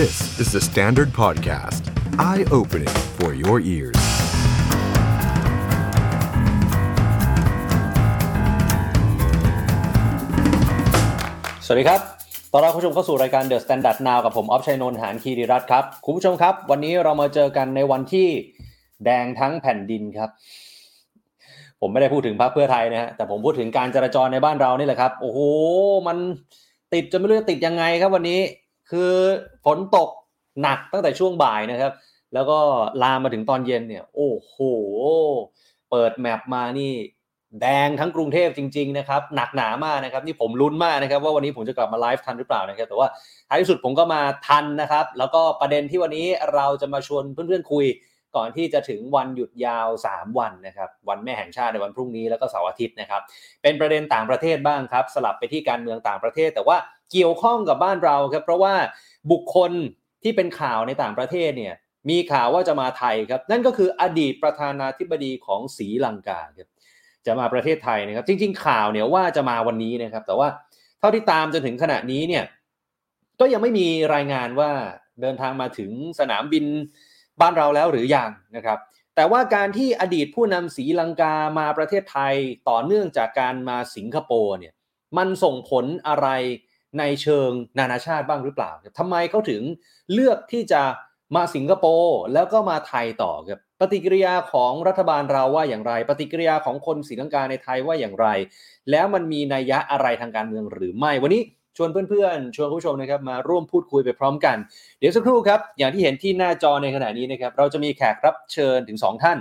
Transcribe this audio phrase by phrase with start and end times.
[0.00, 1.82] This is the Standard Podcast.
[2.30, 4.00] Eye-opening for your ears.
[11.64, 12.00] สวัสดีครับ
[12.52, 18.28] ตอนรับผู้ชมเข้าสู่รายการ The Standard Now กับผมออฟชัยนนท์หานคีรีรัตน์ครับ คุณผู้ชมครับ วันนี้เรามาเจอกันในวันที่
[19.04, 20.30] แดงทั้งแผ่นดินครับ
[21.80, 25.38] ผมไม่ได้พูดถึงพรรคเพื่อไทยนะฮะ แต่ผมพูดถึงการจราจรในบ้านเรานี่แหละครับ โอ้โห
[26.06, 26.16] มัน
[26.94, 28.40] ติดจนไม่รู้จะติดยังไงครับวันนี้
[28.92, 29.12] คือ
[29.64, 30.10] ฝนตก
[30.62, 31.92] หนักตั้งแต่ช่วงบ่ายนะครับ
[32.34, 32.58] แล้วก็
[33.02, 34.56] ลามมาถึงตอนเย็นเนี่ย โอ้โห
[35.90, 36.92] เปิดแมปมานี่
[37.60, 43.08] แดงทั้งกรุงเทพจริง ๆ นะครับ หนักหนามากนะครับ นี่ผมลุ้นมากนะครับ ว่าวันนี้ผมจะกลับมาไลฟ์ทันหรือเปล่านะครับ แต่ว่า
[43.48, 47.84] ท้ายที่สุดผมก็มาทันนะครับ แล้วก็ประเด็นที่วันนี้เราจะมาชวนเพื่อนๆคุย
[48.36, 53.22] ก่อนที่จะถึงวันหยุดยาว 3 วันนะครับ วันแม่แห่งชาติในวันพรุ่งนี้แล้วก็เสาร์อาทิตย์นะครับ
[53.62, 56.76] เป็นประเด็นต่างประเทศบ้างครับ สลับไปที่การเมืองต่างประเทศ แต่ว่า
[57.12, 58.74] เกี่ยวข้องกับบ้านเราครับเพราะว่า
[59.32, 59.72] บุคคล
[60.22, 61.74] ที่เป็นข่าวในต่างประเทศเนี่ย
[62.10, 66.68] มีข่าวว่าจะมาไทยครับ นั่นก็คืออดีตประธานาธิบดีของศรีลังกาครับ
[67.26, 70.48] จะมาประเทศไทยนะครับ จริง ๆ ข่าวเนี่ยว่าจะมาวันนี้นะครับ แต่ว่า
[70.98, 72.44] เท่าที่ตามจนถึงขณะนี้เนี่ย
[73.40, 74.70] ก็ยังไม่มีรายงานว่า
[75.20, 76.64] เดินทางมาถึงสนามบิน
[77.40, 78.78] บ้านเราแล้วหรือยังนะครับ
[79.16, 82.34] แต่ว่าการที่อดีตผู้นำศรีลังกามาประเทศไทย
[82.68, 84.72] ต่อเนื่องจากการมาสิงคโปร์เนี่ย
[85.18, 86.28] มันส่งผลอะไร
[86.98, 89.62] ในเชิงนานาชาติบ้างหรือเปล่าทำไมเขาถึง
[90.12, 90.82] เลือกที่จะ
[91.36, 98.26] มาสิงคโปร์แล้วก็มาไทยต่อครับปฏิกิริยาของรัฐบาลเราว่าอย่างไร ปฏิกิริยาของคนศรีลังกาในไทยว่าอย่างไร
[98.90, 101.42] แล้วมันมีนัยยะอะไรทางการเมืองหรือไม่วันนี้
[101.76, 104.56] ชวนเพื่อนๆ ชวนผู้ชมนะครับมาร่วมพูดคุยไปพร้อมกัน
[104.98, 109.38] เดี๋ยวสักครู่ครับ อย่างที่เห็นที่หน้าจอในขณะนี้นะครับ เราจะมีแขกรับเชิญถึง 2 ท่าน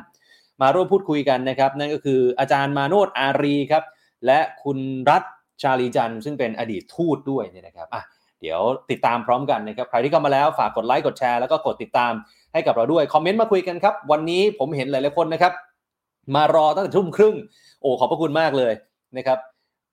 [0.62, 3.84] มาร่วมพูดคุยกันนะครับ นั่นก็คืออาจารย์มาโนดอารีครับ
[4.26, 5.24] และคุณรัฐ
[5.62, 8.04] ชาลีจันทร์ซึ่งเป็นอดีตทูตด้วยเนี่ยนะครับอะ
[8.42, 8.60] เดี๋ยว
[8.92, 12.14] ติดตามพร้อมกันนะครับ ใครที่เข้ามาแล้วฝากกดไลค์กดแชร์แล้วก็กดติดตาม
[12.54, 15.54] ให้กับเราด้วย คอมเมนต์มาคุยกันครับ วันนี้ผมเห็นหลายๆคนนะครับ
[16.36, 17.36] มารอตั้งแต่ทุ่มครึ่ง
[17.82, 18.74] โอ้ขอบพระคุณมากเลย
[19.18, 19.38] นะครับ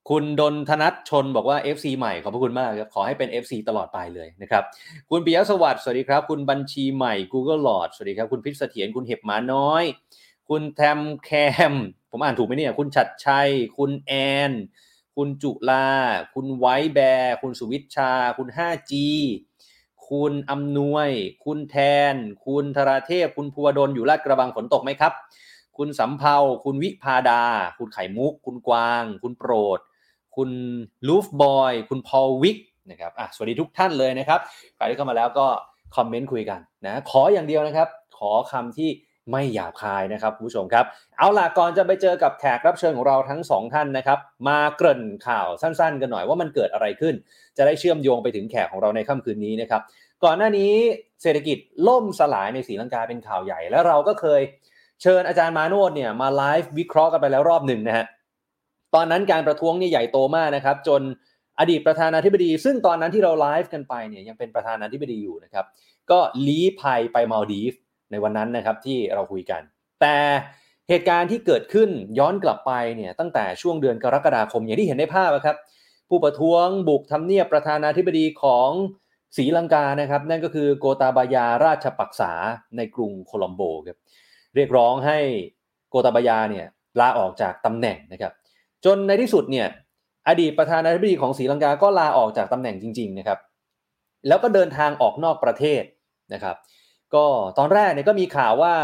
[0.08, 4.62] คุณดนธนัทชนบอกว่า FC ใหม่ขอบพระคุณมากครับขอให้เป็น FC ตลอดไปเลยนะครับ
[5.10, 9.84] คุณปิยะสวัสดิ์สวัสดีครับ คุณบัญชีใหม่ Google Lord สวัสดีครับ คุณพิษเสถียรคุณเห็บหมาน้อย
[10.48, 11.30] คุณแทมแค
[11.72, 11.74] ม
[12.10, 13.48] ผมอ่านถูกไหมเนี่ย คุณชัดชัย
[13.78, 14.12] คุณแอ
[14.50, 14.52] น
[15.16, 15.88] คุณจุลา
[16.34, 18.92] คุณไวท์แบร์ คุณสุวิชชา คุณ 5G
[20.08, 21.08] คุณอำนวย
[21.44, 21.76] คุณแท
[22.12, 22.14] น
[22.46, 25.12] คุณธราเทพ คุณภูวดลอยู่ลาดกระบังฝนตกไหมครับ
[25.76, 27.44] คุณสำเภา คุณวิพาดา
[27.78, 29.78] คุณไข่มุก คุณกวาง คุณโปรด
[30.38, 30.50] คุณ
[31.08, 32.58] ลูฟบอย คุณพอลวิก
[32.90, 34.40] นะครับอะสวัสดีทุกท่านเลยนะครับ
[34.76, 35.46] ใครที่เข้ามาแล้วก็
[35.96, 37.88] คอมเมนต์คุยกันนะขออย่างเดียวนะครับ
[38.18, 38.90] ขอคำที่
[39.32, 40.84] ไม่หยาบคายนะครับคุณผู้ชมครับ
[41.18, 47.14] เอาล่ะก่อนจะไปเจอกับแขกรับเชิญของเราทั้งสองท่านนะครับ มาเกริ่นข่าวสั้นๆ กันหน่อยว่ามันเกิดอะไรขึ้น
[47.56, 49.82] จะได้เชื่อมโยงไปถึงแขกของเราในค่ำคืนนี้นะครับ
[50.24, 50.72] ก่อนหน้านี้
[51.22, 54.40] เศรษฐกิจล่มสลายในศรีลังกาเป็นข่าวใหญ่ แล้วเราก็เคย
[55.02, 58.06] เชิญอาจารย์มาโนดเนี่ยมาไลฟ์วิเคราะห์กันไปแล้วรอบหนึ่งนะฮะ
[58.94, 61.02] ตอนนั้นการประท้วงเนี่ยใหญ่โตมากนะครับ จน
[61.60, 65.64] อดีตประธานาธิบดี ซึ่งตอนนั้นที่เราไลฟ์กันไปเนี่ยยังเป็นประธานาธิบดีอยู่นะครับ
[66.10, 67.72] ก็ลี้ภัยไปมาลดีฟ
[68.10, 69.62] ในวันนั้นนะครับที่เราคุยกัน
[70.00, 70.16] แต่
[70.88, 75.56] เหตุการณ์ที่เกิดขึ้นย้อนกลับไปเนี่ยตั้งแต่ช่วงเดือนกรกฎาคมอย่างที่เห็นในภาพนะครับ
[76.08, 78.70] ผู้ประท้วงบุกทำเนียบประธานาธิบดีของ
[79.36, 82.32] ศรีลังกานะครับ นั่นก็คือโกตาบายาราชปักษา
[82.76, 83.98] ในกรุงโคลัมโบครับ
[84.54, 85.18] เรียกร้องให้
[85.90, 86.66] โกตาบายาเนี่ย
[87.00, 88.32] ลาออกจากตำแหน่งนะครับ
[88.84, 89.68] จนในที่สุดเนี่ย
[90.28, 93.38] อดีตประธานาธิบดีของศรีลังกาก็ลาออกจากตำแหน่งจริงๆนะครับ
[94.28, 95.82] แล้วก็เดินทางออกนอกประเทศ
[96.32, 96.56] นะครับ
[97.14, 97.24] ก็
[97.58, 98.74] ตอนแรกเนี่ยก็มีข่าวว่า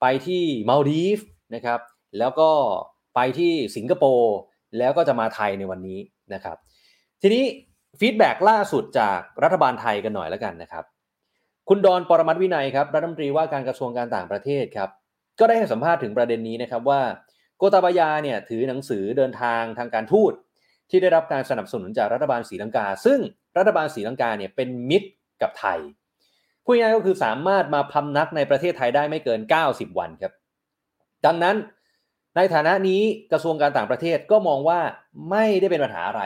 [0.00, 1.18] ไปที่มาลดีฟ
[1.54, 1.80] นะครับ
[2.18, 2.50] แล้วก็
[3.14, 4.36] ไปที่สิงคโปร์
[4.78, 5.98] แล้วก็จะมาไทยในวันนี้
[6.34, 6.56] นะครับ
[7.22, 7.44] ทีนี้
[8.00, 10.84] ฟีดแบ็ล่าสุดจากรัฐบาลไทยกันหน่อยแล้วกันนะครับ
[11.68, 14.90] คุณดอนปรมัตถวินัยครับรัฐมนตรีว่าการกระทรวงการต่างประเทศครับ
[15.38, 17.00] ก็ได้ให้สัมภาษณ์ถึงประเด็นนี้นะครับว่า
[17.58, 20.32] โกตาบายาเนี่ยถือหนังสือเดินทางทางการทูต
[20.90, 23.18] ที่ได้รับการสนับสนุนจากรัฐบาลศรีลังกา ซึ่ง
[23.58, 25.08] รัฐบาลศรีลังกาเนี่ยเป็นมิตร
[25.42, 25.78] กับไทย
[26.64, 30.32] พูดง่ายก็คือสามารถมาพำนักในประเทศไทยได้ไม่เกิน 90 วันครับ
[31.26, 31.56] ดังนั้น
[32.36, 33.02] ในฐานะนี้
[33.32, 34.80] กระทรวงการต่างประเทศก็มองว่า
[35.30, 36.22] ไม่ได้เป็นปัญหาอะไร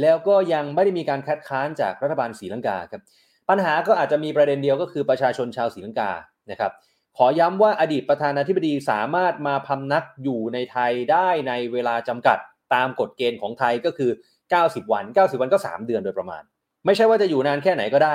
[0.00, 3.02] แล้วก็ยังไม่ได้มีการคัดค้านจากรัฐบาลศรีลังกาครับ
[3.48, 6.10] ปัญหาก็อาจจะมีประเด็นเดียวก็คือประชาชนชาวศรีลังกา
[6.50, 6.72] นะครับ
[7.18, 12.38] ขอย้ำว่าอดีตประธานาธิบดีสามารถมาพำนักอยู่ในไทยได้ในเวลาจำกัด
[12.74, 14.10] ตามกฎเกณฑ์ของไทยก็คือ
[14.52, 16.42] 90 วัน 90 วันก็ 3 เดือนโดยประมาณ
[16.86, 18.14] ไม่ใช่ว่าจะอยู่นานแค่ไหนก็ได้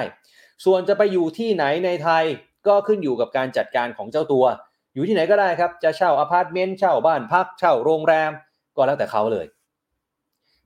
[0.66, 2.24] ส่วนจะไปอยู่ที่ไหนในไทย
[2.68, 4.46] ก็ขึ้นอยู่กับการจัดการของเจ้าตัว
[4.94, 8.32] อยู่ที่ไหนก็ได้ครับ จะเช่าอพาร์ตเมนต์ เช่าบ้านพัก เช่าโรงแรม
[8.76, 9.46] ก็แล้วแต่เขาเลย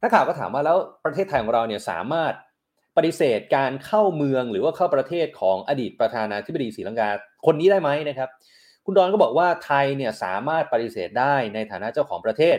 [0.02, 2.34] นักข่าวก็ถามว่าแล้วประเทศไทยของเราเนี่ยสามารถ
[2.98, 7.10] ปฏิเสธการเข้าเมืองหรือว่าเข้าประเทศของอดีตประธานาธิบดีศรีลังกา
[7.46, 8.30] คนนี้ได้ไหมนะครับ
[8.86, 12.58] คุณดอนก็บอกว่าไทยเนี่ยสามารถปฏิเสธได้ในฐานะเจ้าของประเทศ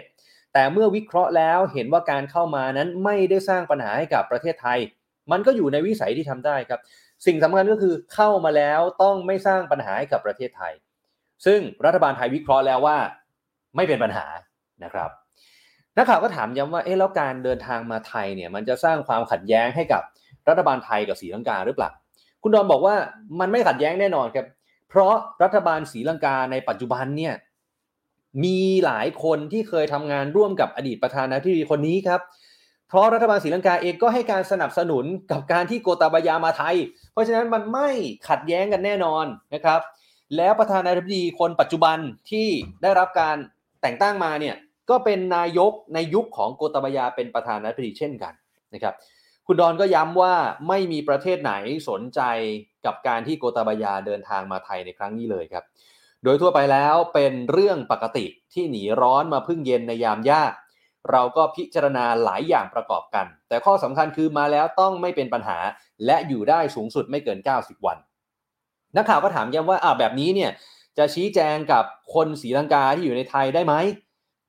[0.53, 4.79] แต่เมื่อวิเคราะห์แล้วเห็นว่าการเข้ามานั้นไม่ได้สร้างปัญหาให้กับประเทศไทย
[5.33, 6.81] มันก็อยู่ในวิสัยที่ทำได้ครับ
[7.27, 10.73] สิ่งสำคัญก็คือเข้ามาแล้วต้องไม่สร้างปัญหาให้กับประเทศไทย
[11.47, 12.99] ซึ่งรัฐบาลไทยวิเคราะห์แล้วว่า
[13.77, 14.27] ไม่เป็นปัญหา
[14.85, 15.11] นะครับ
[15.97, 20.03] นักข่าวก็ถามย้ำว่าเอ๊ะแล้วการเดินทางมาไทยเนี่ยมันจะสร้างความขัดแย้งให้กับ
[20.49, 21.91] รัฐบาลไทยกับศรีลังกาหรือเปล่า
[22.43, 22.95] คุณดอนบอกว่า
[23.41, 24.47] มันไม่ขัดแย้งแน่นอนครับ
[24.91, 27.35] เพราะรัฐบาลศรีลังกาในปัจจุบันเนี่ย
[28.45, 32.21] มีหลายคนที่เคยทำงานร่วมกับอดีตประธานาธิบดีคนนี้ครับ
[32.89, 36.77] เพราะรัฐบาลศรีลังกาเองก็ให้การสนับสนุนกับการที่โกตาบายามาไทย
[37.13, 37.89] เพราะฉะนั้นมันไม่
[38.29, 39.25] ขัดแย้งกันแน่นอน
[39.55, 39.81] นะครับ
[40.37, 41.99] แล้วประธานาธิบดีคนปัจจุบัน
[42.31, 42.49] ที่
[42.83, 43.37] ได้รับการ
[43.83, 44.57] แต่งตั้งมาเนี่ย
[44.91, 48.33] ก็เป็นนายกในยุคของโกตาบายาเป็นประธานาธิบดีเช่นกัน
[48.75, 48.95] นะครับ
[49.47, 50.35] คุณดอนก็ย้ำว่า
[50.69, 51.53] ไม่มีประเทศไหน
[51.89, 52.21] สนใจ
[52.87, 55.65] กับการที่โกตาบายาเดินทางมาไทยในครั้งนี้เลยครับ
[56.25, 60.53] โดยทั่วไปแล้วเป็นเรื่องปกติที่หนีร้อนมาพึ่งเย็นในยามยาก
[61.11, 65.59] เราก็พิจารณาหลายอย่างประกอบกัน แต่ข้อสำคัญคือมาแล้วต้องไม่เป็นปัญหา
[66.07, 67.99] และอยู่ได้สูงสุดไม่เกิน 90 วัน
[68.97, 70.51] นักข่าวก็ถามย้ำว่าอ่าแบบนี้เนี่ย
[70.99, 71.85] จะชี้แจงกับ
[72.15, 73.75] คนศรีลังกาที่อยู่ในไทยได้ไหม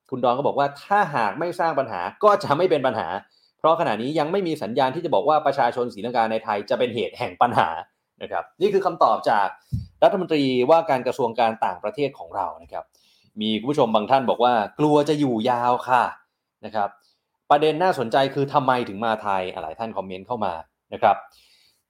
[0.09, 3.07] คุณดอนก็บอกว่าถ้าหากไม่สร้างปัญหาก็จะไม่เป็นปัญหา
[3.63, 7.69] เพราะขณะนี้ยังไม่มีสัญญาณที่จะบอกว่าประชาชนศรีลังกาในไทยจะเป็นเหตุแห่งปัญหา
[8.21, 9.47] นะครับนี่คือคำตอบจาก
[10.03, 12.85] รัฐมนตรีว่าการกระทรวงการต่างประเทศของเรานะครับ
[13.41, 16.03] มีคุณผู้ชมบางท่านบอกว่ากลัวจะอยู่ยาวค่ะ
[16.65, 16.89] นะครับ
[17.49, 20.53] ประเด็นน่าสนใจคือทำไมถึงมาไทยหลายท่านคอมเมนต์เข้ามา
[20.93, 21.15] นะครับ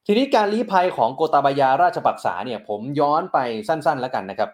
[0.05, 3.37] ทีนี้การลี้ภัยของโกตาบายาราชปักษาเนี่ยผมย้อนไป
[3.67, 4.49] สั้นๆแล้วกันนะครับ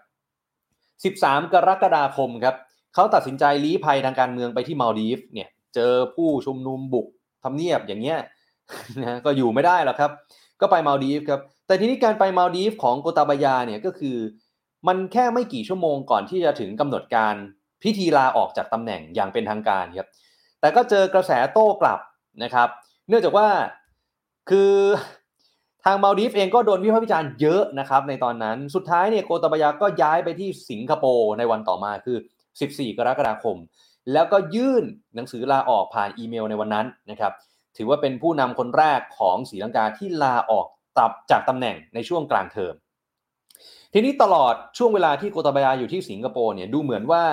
[1.16, 2.56] 13 กรกฎาคมครับ
[2.94, 7.08] เขาตัดสินใจลี้ภัยทางการเมืองไปที่มาลดีฟเนี่ย เจอผู้ชุมนุมบุก
[7.44, 8.20] ทำเนียบอย่างเงี้ย
[9.02, 10.12] นะก็อยู่ไม่ได้หรอกครับ
[10.62, 14.18] ก็ไปมาดีฟครับ แต่ทีนี้การไปมาดีฟของโกตาบายาเนี่ยก็คือ
[14.88, 17.36] มันแค่ไม่กี่ชั่วโมงก่อนที่จะถึงกำหนดการ
[17.84, 20.08] พิธีลาออกจากตำแหน่งอย่างเป็นทางการครับ
[20.60, 22.00] แต่ก็เจอกระแสโต้กลับ
[22.44, 22.70] นะครับ
[23.08, 23.48] เนื่องจากว่า
[24.50, 24.74] คือ
[25.86, 32.18] ทางมาดีฟเองก็โดนวิพากษ์วิจารณ์เยอะนะครับในตอนนั้น สุดท้ายเนี่ยโกตาบายาก็ย้ายไปที่สิงคโปร์ในวันต่อมาคือ
[32.58, 33.58] 14 กรกฎาคม
[34.12, 34.84] แล้วก็ยื่น
[35.16, 37.34] หนังสือลาออกผ่านอีเมลในวันนั้นนะครับ
[37.78, 40.66] ถือว่าเป็นผู้นำคนแรกของศรีลังกาที่ลาออก
[40.98, 42.74] ตับจากตำแหน่งในช่วงกลางเทอม
[43.94, 47.24] ทีนี้ตลอดช่วงเวลาที่โกตาบายาอยู่ที่สิงคโปร์เนี่ยดูเหมือนว่า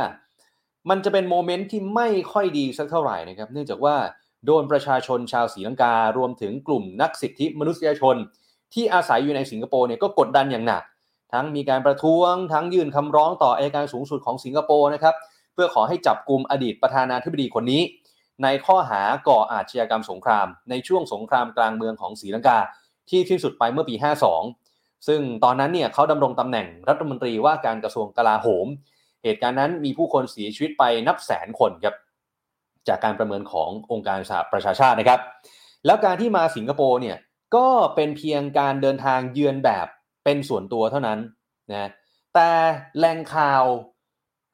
[0.91, 3.97] มันจะเป็นโมเมนต์ที่ไม่ค่อยดีสักเท่าไหร่นะครับ เนื่องจากว่า
[4.47, 8.17] โดนประชาชนชาวศรีลังการวมถึงกลุ่มนักสิทธิมนุษยชน
[8.75, 10.83] ที่อาศัยอยู่ในสิงคโปร์เนี่ยก็กดดันอย่างหนัก
[11.33, 15.15] ทั้งมีการประท้วงทั้งยื่นคำร้องต่ออัยการสูงสุดของสิงคโปร์นะครับ
[15.57, 17.83] เพื่อขอให้จับกลุ่มอดีตประธานาธิบดีคนนี้
[18.43, 22.59] ในข้อหาก่ออาชญากรรมสงคราม ในช่วงสงครามกลางเมืองของศรีลังกา
[23.11, 23.95] ที่สิ้นสุดไปเมื่อปี
[24.51, 28.67] 52 ซึ่งตอนนั้นเนี่ยเขาดำรงตำแหน่งรัฐมนตรีว่าการกระทรวงกลาโหม
[29.25, 31.95] เหตุการณ์นั้นมีผู้คนเสียชีวิตไปนับแสนคนครับ
[32.89, 35.21] จากการประเมินขององค์การสหประชาชาตินะครับ
[35.87, 37.17] แล้วการที่มาสิงคโปร์เนี่ย
[37.57, 39.87] ก็เป็นเพียงการเดินทางเยือนแบบ
[40.25, 41.19] เป็นส่วนตัวเท่านั้น
[41.71, 41.91] นะ
[42.35, 42.51] แต่
[42.97, 43.65] แหล่งข่าว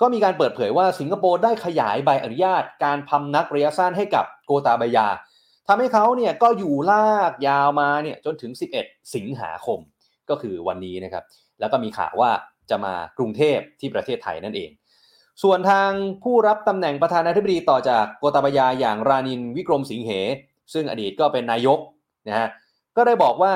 [0.03, 5.07] ก็มีการเปิดเผยว่าสิงคโปร์ได้ขยายใบอนุญาตการพำนักระยะสั้นให้กับโกตาบายา
[5.69, 9.79] ทำให้เขาเนี่ยก็อยู่ลากยาวมาเนี่ยจนถึง 11 สิงหาคม
[10.31, 11.25] ก็คือวันนี้นะครับ
[11.61, 12.31] แล้วก็มีข่าวว่า
[12.71, 14.71] จะมากรุงเทพที่ประเทศไทยนั่นเอง
[15.43, 15.91] ส่วนทาง
[16.23, 20.11] ผู้รับตำแหน่งประธานาธิบดีต่อจากโกตาบายาอย่างรานินวิกรมสิงเห
[20.73, 21.79] ซึ่งอดีตก็เป็นนายก
[22.29, 22.49] นะฮะ
[22.97, 23.55] ก็ได้บอกว่า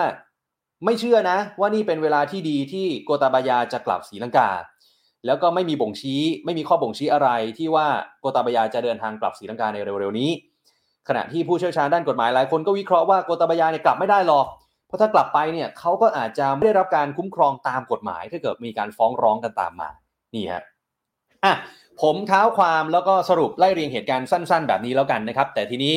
[0.84, 4.48] ไม่เชื่อนะว่านี่เป็นเวลาที่ดีที่โกตาบายาจะกลับศรีลังกา
[5.26, 7.87] แล้วก็ไม่มีบ่งชี้ ไม่มีข้อบ่งชี้อะไรที่ว่า
[8.20, 10.30] โกตาบยาจะเดินทางกลับศรีลังกาในเร็วๆนี้
[11.08, 14.46] ขณะที่ผู้เชี่ยวชาญด้านกฎหมายหลายคนก็วิเคราะห์ว่าโกตาบยาเนี่ยกลับไม่ได้หรอก
[14.87, 19.90] เพราะถ้ากลับไปเนี่ยเขาก็อาจจะไม่ได้รับการคุ้มครองตามกฎหมาย ถ้าเกิดมีการฟ้องร้องกันตามมา
[20.35, 20.62] นี่ฮะ
[21.44, 21.54] อะ
[22.02, 25.96] ผมเท้าความแล้วก็สรุปไล่เรียงเหตุการณ์สั้น ๆ แบบนี้แล้วกันนะครับ แต่ทีนี้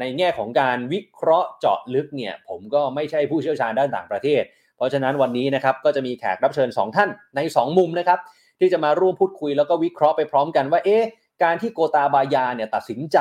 [0.00, 4.42] ในแง่ของการวิเคราะห์เจาะลึกเนี่ยผมก็ไม่ใช่ผู้เชี่ยวชาญด้านต่างประเทศ
[4.76, 8.18] เพราะฉะนั้นวันนี้นะครับก็จะมีแขกรับเชิญ 2 ท่านใน 2 มุมนะครับ
[8.60, 11.04] ที่จะมาร่วมพูดคุยแล้วก็วิเคราะห์ไปพร้อมกันว่าเอ๊ะ
[11.42, 13.18] การที่โกตาบายาเนี่ยตัดสินใจ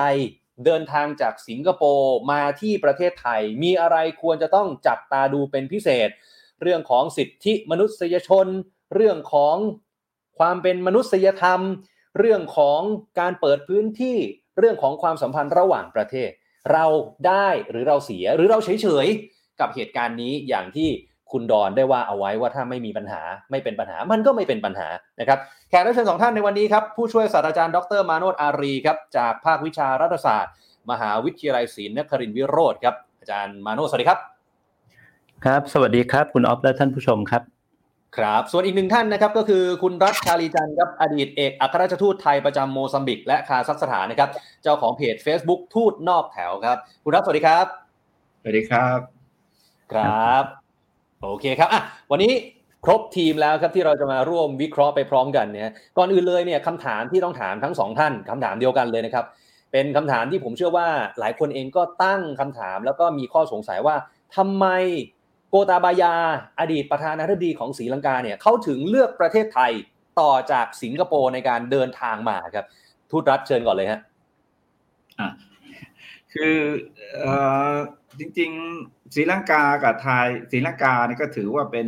[0.65, 6.09] เดินทางจากสิงคโปร์มาที่ประเทศไทย มีอะไรควรจะต้องจับตาดูเป็นพิเศษ
[6.61, 8.47] เรื่องของสิทธิมนุษยชน
[8.95, 9.55] เรื่องของ
[10.39, 11.61] ความเป็นมนุษยธรรม
[12.19, 12.81] เรื่องของ
[13.19, 14.17] การเปิดพื้นที่
[14.59, 16.29] เรื่องของความสัมพันธ์ระหว่างประเทศ
[16.71, 16.85] เรา
[17.27, 20.89] ได้หรือเราเสียหรือเราเฉยๆกับเหตุการณ์นี้อย่างที่
[21.33, 23.21] คุณดอนได้ว่าเอาไว้ว่าถ้าไม่มีปัญหา
[23.51, 24.87] ไม่เป็นปัญหามันก็ไม่เป็นปัญหา
[25.19, 30.53] นะครับแขกรับเชิญสองท่านในวันนี้ครับผู้ช่วยศาสตราจารย์ดรมาโนตอารีครับจากภาควิชารัฐศาสตร์
[30.91, 34.19] มหาวิทยาลัยศรีนครินทรวิโรธครับอาจารย์มาโนสวัสดีครับ
[35.45, 37.43] ครับ สวัสดีครับ คุณออฟและท่านผู้ชมครับ
[38.17, 44.29] ครับส่วนอีกหนึ่งท่านนะครับก็คือคุณรัศม์ ชาลีจันทร์ครับอดีตเอกอัครราชทูตไทยประจำโมซัมบิก และคาซัคสถานนะครับ
[44.63, 47.65] เจ้าของเพจ Facebook ทูตนอกแถวครับ คุณรัฐสวัสดีครับ
[48.41, 48.99] สวัสดีครับ
[49.93, 50.60] ครับ
[51.23, 52.31] โอเคครับอะวันนี้
[52.85, 59.25] ครบทีมแล้วครับที่เราจะมาร่วมวิเคราะห์ไปพร้อมกันเนี่ยก่อนอื่นเลยเนี่ยคำถามที่ต้องถามทั้งสองท่านคำถามเดียวกันเลยนะครับ
[59.71, 60.87] เป็นคำถามที่ผมเชื่อว่า
[61.19, 63.95] หลายคนเองก็ตั้งคำถาม แล้วก็มีข้อสงสัยว่า
[64.35, 64.65] ทำไม
[65.49, 66.15] โกตาบายา
[66.59, 69.71] อดีตประธานาธิบดีของศรีลังกาเนี่ยเขาถึงเลือกประเทศไทย
[70.19, 72.65] ต่อจากสิงคโปร์ในการเดินทางมาครับ
[73.11, 73.99] ทูตรัฐเชิญก่อนเลยฮะ
[75.19, 75.29] อะ
[76.33, 76.55] คือ
[77.23, 77.33] อ่
[77.73, 77.75] อ
[78.19, 81.87] จริงๆศรีลังกากับไทยศรีลังกาเนี่ยก็ถือว่าเป็น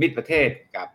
[0.00, 0.88] มิตรประเทศกับ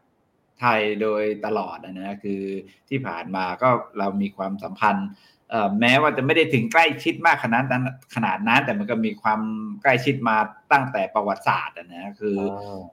[0.60, 2.42] ไทยโดยตลอดนะนะคือ
[2.90, 5.10] ที่ผ่านมาก็เรามีความสัมพันธ์
[5.50, 7.84] เอ่อแม้ว่าจะไม่ได้ถึงใกล้ชิดมากขนาดนั้น
[8.16, 9.42] ขนาดนั้น แต่มันก็มีความ
[9.82, 10.38] ใกล้ชิดมา
[10.72, 12.38] ตั้งแต่ประวัติศาสตร์อะนะคือ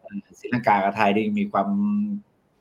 [0.04, 0.06] อ
[0.40, 1.68] ศรีลังกากับไทยนี่มีความ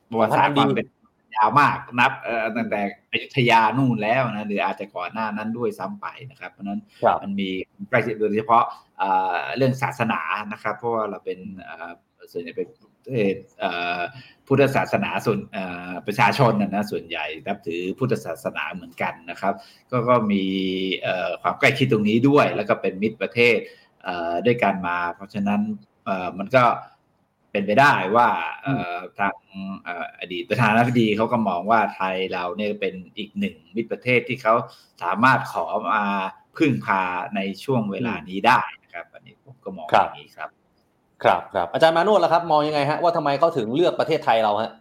[0.09, 0.87] ประวัติศาสตร์ความเป็น
[1.35, 7.49] ยาวมากนับเอ่อตั้งแต่อยุธยานู่นแล้วนะหรืออาจจะก่อนหน้านั้นด้วยซ้ำไปนะครับ เพราะฉะนั้นครับมันมี
[7.89, 8.63] ใกล้ชิดโดยเฉพาะ
[8.97, 11.91] เอ่อเรื่องศาสนานะครับ เพราะว่าเราเป็นเอ่อ
[12.31, 12.67] ส่วนใหญ่เป็น
[13.05, 14.01] ประเทศเอ่อ
[14.47, 19.53] พุทธศาสนาส่วนเอ่อประชาชนนะนะส่วนใหญ่นับถือพุทธศาสนาเหมือนกันนะครับ
[19.91, 20.43] ก็ก็มี
[21.03, 23.57] เอ่อความใกล้ชิดตรงนี้ด้วย แล้วก็เป็นมิตรประเทศ
[24.03, 25.61] เอ่อด้วยกันมา เพราะฉะนั้น
[26.05, 26.63] เอ่อมันก็
[26.94, 28.27] เป็นไปได้ว่า
[28.63, 29.33] เอ่อทาง
[29.83, 34.53] เอ่ออดีตประธานาธิบดีเขาก็มองว่าไทยเราเนี่ยเป็นอีกหนึ่งมิตรประเทศที่เขา
[35.03, 36.05] สามารถขอมา
[36.57, 37.01] พึ่งพา
[37.35, 40.49] ในช่วงเวลานี้ได้นะครับอันนี้ผมก็มองครับอย่างนี้ครับ
[41.23, 44.71] ครับครับอาจารย์มาโนดล่ะครับ มองยังไงฮะว่าทำไมเขาถึงเลือกประเทศไทยเราฮะ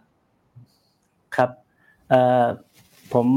[1.35, 1.49] ครับ
[2.09, 2.45] เอ่อ
[3.13, 3.27] ผม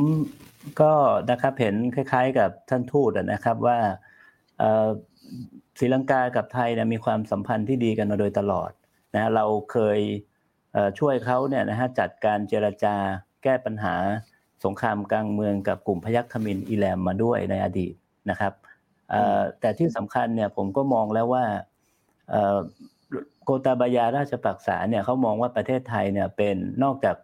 [0.81, 0.93] ก็
[1.31, 3.79] นะครับเห็นคล้าย ๆ กับท่านทูตอะนะครับว่า
[4.59, 4.89] เอ่อ
[5.79, 8.71] ศรีลังกากับไทยเนี่ยมีความสัมพันธ์ที่ดีกันมาโดยตลอด
[9.15, 9.99] นะเราเคย
[10.73, 12.95] เอ่อช่วยเขาเนี่ยนะฮะจัดการเจรจา
[13.43, 13.95] แก้ปัญหา
[14.65, 17.95] สงครามกลางเมืองกับกลุ่มพยัคฆ์ทมินอีแลมมาด้วยในอดีต
[18.31, 18.53] นะครับ
[19.11, 21.45] เอ่อแต่ที่สำคัญเนี่ยผมก็มองแล้วว่า
[22.31, 22.59] เอ่อ
[23.45, 27.17] โกตาบายาราชปักษาเนี่ยเขามองว่าประเทศไทยเนี่ยเป็นนอกจาก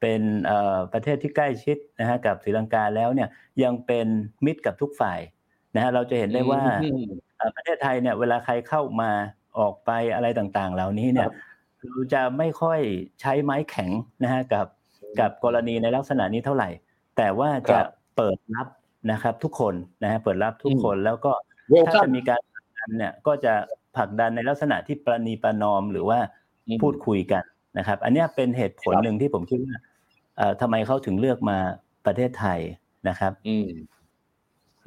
[0.00, 3.28] เป็นเอ่อประเทศที่ใกล้ชิดนะฮะกับศรีลังกาแล้วเนี่ย
[3.62, 4.06] ยังเป็น
[4.44, 5.20] มิตรกับทุกฝ่าย
[5.74, 7.06] นะฮะเราจะเห็นได้ว่าอืม
[7.36, 9.10] เอ่อประเทศไทยเนี่ยเวลาใครเข้ามา
[9.60, 11.28] ออกไปอะไรต่างๆ เหล่านี้เนี่ย
[11.86, 12.80] เราจะไม่ค่อย
[13.20, 13.90] ใช้ไม้แข็ง
[14.22, 14.66] นะฮะกับ
[15.20, 16.68] กับกรณีในลักษณะนี้เท่าไหร่
[17.16, 17.84] แต่ว่าครัจะบ
[18.16, 18.66] เปิดรับ
[19.12, 21.32] นะครับ ทุกคนนะฮะเปิดรับทุกคนแล้วก็
[21.70, 23.54] เวลถ้าคัมจะมีการผลักดันเนี่ยก็จะ
[23.96, 26.18] ผลักดันในลักษณะที่ประนีประนอมหรือว่า
[26.66, 27.42] อืมพูดคุยกัน
[27.78, 29.76] นะครับ อันเนี้ยเป็นเหตุผลครับหนึ่งที่ผมคิดว่า
[30.36, 31.58] เอ่อทำไมเขาถึงเลือกมา
[32.06, 32.58] ประเทศไทย
[33.08, 33.32] นะครับ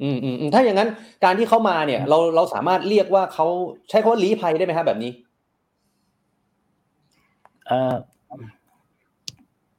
[0.02, 0.88] อืมอืมอืมอืมถ้าอย่างนั้น
[1.24, 3.46] การที่เขามาเนี่ย เราเราสามารถเรียกว่าเขา
[3.88, 5.12] ใช้คำว่าลี้ภัยได้ไหมครับแบบนี้
[7.66, 7.94] เอ่อ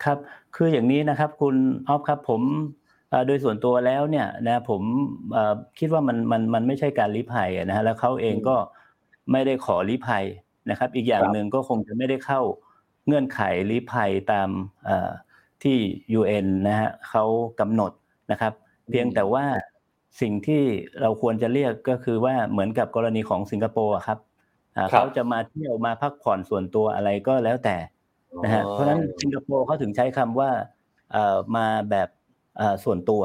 [0.03, 0.17] ครับ
[0.55, 1.55] คืออย่างนี้นะครับ คุณ
[1.87, 2.41] ออฟครับ ผม
[3.09, 4.81] เอ่อโดยส่วนตัวแล้วเนี่ยนะผม
[5.33, 8.55] เอ่อคิดว่ามันมันมันไม่ใช่การลี้ภัยอะนะฮะแล้วเขาเองก็
[9.31, 10.25] ไม่ได้ขอลี้ภัย
[10.69, 12.41] นะครับ อีกอย่างครับหนึ่งก็คงจะไม่ได้เข้า
[13.07, 14.49] เงื่อนไขลี้ภัยตาม
[14.85, 15.09] เอ่อ
[15.63, 15.77] ที่
[16.19, 17.23] UN นะฮะเขา
[17.59, 17.91] กำหนด
[18.31, 18.53] นะครับ
[18.89, 19.45] เพียงแต่ว่า
[20.21, 20.63] สิ่งที่
[21.01, 24.19] เราควรจะเรียกก็คือว่าเหมือนกับกรณีของสิงคโปร์อะครับ
[24.75, 27.77] อ่าครับเขาจะมาเที่ยวมาพักผ่อนส่วนตัวอะไรก็แล้วแต่
[28.43, 30.51] นะฮะเพราะฉะนั้นสิงคโปร์เขาถึงใช้คำว่า
[31.11, 32.09] เอ่อมาแบบ
[32.57, 33.23] เอ่อส่วนตัว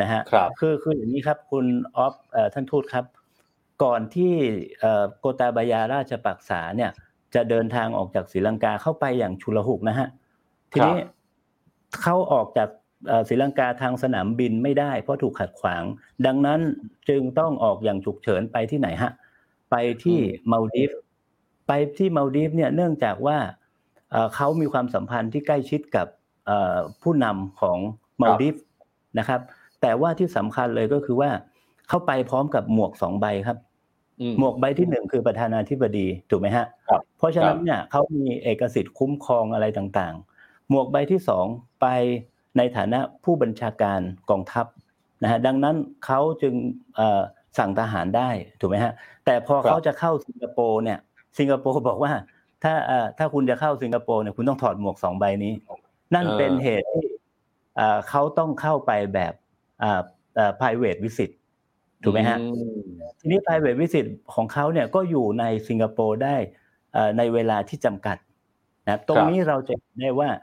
[0.00, 3.04] นะฮะครับคือคืออย่างนี้ครับคุณออฟเอ่อท่านทูตครับ
[3.82, 4.32] ก่อนที่
[4.80, 6.90] เอ่อโกตาบายาราชปักษาเนี่ย
[7.34, 10.08] จะเดินทางออกจากศรีลังกาเข้าไปอย่างฉุกละหุกนะฮะ
[10.72, 10.98] ทีนี้
[12.02, 12.81] เขาออกจากเอ่อ
[13.28, 15.82] ศรีลังกาทางสนามบินไม่ได้ เพราะถูกขัดขวาง
[16.26, 16.60] ดังนั้น
[17.08, 19.12] จึงต้องออกอย่างฉุกเฉินไปที่ไหนฮะ
[19.70, 20.18] ไปที่
[20.52, 20.90] มาลดีฟ
[21.66, 23.38] ไปที่มาลดีฟเนี่ยเนื่องจากว่า
[24.10, 26.06] เอ่อเขามีความสัมพันธ์ที่ใกล้ชิดกับ
[26.46, 27.78] เอ่อผู้นำของ
[28.20, 28.54] มาลดีฟ
[29.18, 29.40] นะครับ
[29.80, 31.30] แต่ว่าที่สำคัญเลยก็คือว่า
[31.88, 33.58] เข้าไปพร้อมกับหมวกสองใบครับ
[34.20, 41.46] อืมหมวกใบที่หนึ่งคือประธานาธิบดีถูกไหมฮะครับเพราะฉะนั้นครับเนี่ยเขามีเอกสิทธิ์คุ้มครองอะไรต่างๆ หมวกใบที่สอง
[41.80, 41.86] ไป
[42.58, 44.66] ในฐานะผู้บัญชาการกองทัพ
[45.22, 46.54] นะฮะดังนั้นเขาจึง
[46.96, 47.20] เอ่อ
[47.58, 48.30] สั่งทหารได้
[48.60, 48.92] ถูกไหมฮะ
[49.24, 50.98] แต่พอครับเขาจะเข้าสิงคโปร์เนี่ย
[51.38, 52.12] สิงคโปร์บอกว่า
[52.64, 55.52] ถ้าเอ่อถ้าคุณจะเข้าสิงคโปร์เนี่ยคุณต้องถอดหมวกสองใบนี้
[56.14, 57.06] นั่นเออเป็นเหตุที่
[57.76, 59.32] เอ่อเขาต้องเข้าไปแบบ
[59.82, 60.00] อ่า
[60.36, 61.30] เอ่อ private visit
[62.04, 62.76] ถูกไหมฮะอืม
[63.18, 66.36] ทีนี้ private visit ของเขาเนี่ยก็อยู่ในสิงคโปร์ได้
[66.92, 68.16] เอ่อในเวลาที่จำกัด
[68.86, 70.40] นะตรงนี้เราจะเห็นได้ว่าเอ่อ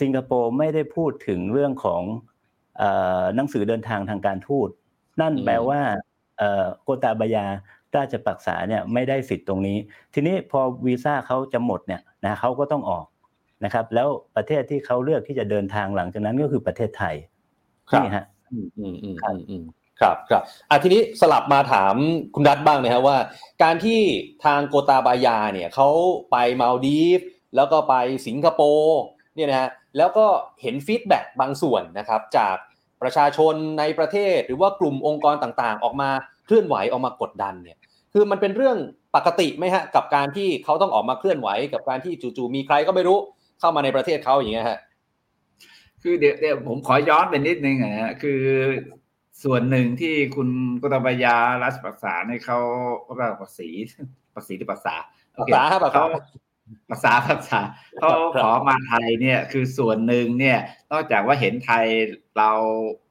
[0.00, 2.02] สิงคโปร์ไม่ได้พูดถึงเรื่องของ
[2.78, 2.90] เอ่
[3.20, 4.68] อหนังสือเดินทางทางการทูต
[5.20, 5.80] นั่นอืมแปลว่า
[6.38, 7.46] เอ่อโกตาบายา
[7.96, 9.78] ราชปักษาเนี่ยไม่ได้สิทธิ์ตรงนี้
[10.14, 13.06] ทีนี้พอวีซ่าเขาจะหมดเนี่ยนะเขาก็ต้องออก
[13.64, 17.14] นะครับ แล้วประเทศที่เขาเลือกที่จะเดินทางหลังจากนั้นก็คือประเทศไทย
[17.90, 19.64] ครับนี่ฮะอืมอืมอืมครับอืมอืม
[20.00, 21.94] ครับครับอะทีนี้สลับมาถาม
[22.34, 23.18] ท่านทูตบ้างนะครับว่า
[23.62, 24.00] การที่
[24.44, 25.88] ทางโกตาบายาเนี่ยเขา
[26.30, 27.20] ไปมาลดีฟ
[27.56, 27.94] แล้วก็ไป
[28.26, 29.00] สิงคโปร์
[29.34, 30.26] เนี่ยนะฮะแล้วก็
[30.62, 32.56] เห็น feedback บางส่วนนะครับจาก
[33.02, 36.10] ประชาชนในประเทศหรือว่ากลุ่มองค์กรต่างๆ ออกมา
[36.46, 37.78] เคลื่อนไหวออกมากดดันเนี่ย
[38.12, 38.76] คือมันเป็นเรื่อง
[39.16, 43.18] ปกติไหมฮะกับการที่เขาต้องออกมาเคลื่อนไหว กับการที่จู่ๆมีใครก็ไม่รู้
[43.60, 44.78] เข้ามาในประเทศเขาอย่างเงี้ยฮะ
[46.02, 48.40] คือเดี๋ยวเดี๋ยวผมขอย้อนไปนิดนึงนะฮะคือ
[49.44, 50.48] ส่วนหนึ่งที่คุณ
[50.82, 52.58] กุตบายารัชปักษาเนี่ยเขา
[53.06, 53.68] ก็แบบปักษี
[54.34, 54.94] ปักษีหรือปักษา
[55.34, 56.06] โอเคปักษาครับปักษาเขา
[56.90, 57.60] ปักษาปักษา
[58.00, 60.58] เขาครับขอมาไทยเนี่ยคือส่วนหนึ่งเนี่ย
[60.92, 61.86] นอกจากว่าเห็นไทย
[62.38, 62.52] เรา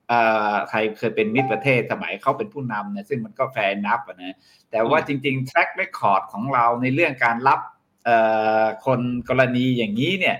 [0.10, 4.38] เอ่อไทยเคยเป็นมิตรประเทศสมัยเขาเป็นผู้นำเนี่ยซึ่งมันก็แฟร์นับอะนะ
[4.72, 7.60] แต่ว่าจริงๆ track record ของเราในเรื่องการรับ
[8.06, 8.18] เอ่
[8.64, 10.38] อคนกรณีอย่างนี้เนี่ย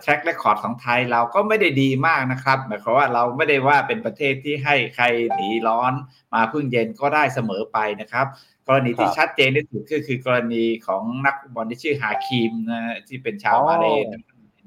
[0.00, 5.92] track record ของไทยเราก็ไม่ได้ดีมากนะครับหมายความว่าเราไม่ได้ว่าเป็นประเทศที่ให้ใครหนีร้อน
[6.34, 8.26] มาพึ่งเย็นก็ได้เสมอไปนะครับ
[8.68, 14.04] กรณีที่ครับชัดเจนที่สุดก็คือกรณีของนักฟุตบอลที่ชื่อฮาคิมนะที่เป็นชาวอ๋อมาเลย์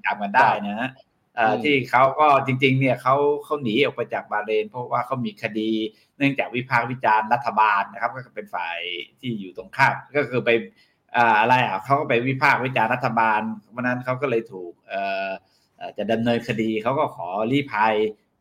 [0.05, 0.89] จำกันได้นะฮะ
[1.35, 5.71] เอ่ออมที่เขาก็จริง ๆ เนี่ยเขาเขาหนีออกไปจากบาห์เรนเพราะว่าเขามีคดี
[6.17, 8.77] เนื่องจากวิพากษ์วิจารณ์รัฐบาลนะครับ ก็เป็นฝ่าย
[9.19, 10.49] ที่อยู่ตรงข้ามก็คือไป
[11.39, 13.41] อะไรอะเขาก็ไปวิพากษ์วิจารณ์รัฐบาล
[13.73, 14.93] วันนั้นเขาก็เลยถูกเอ
[15.27, 15.29] อ
[15.97, 17.93] จะดำเนินคดีเขาก็ขอรีภัย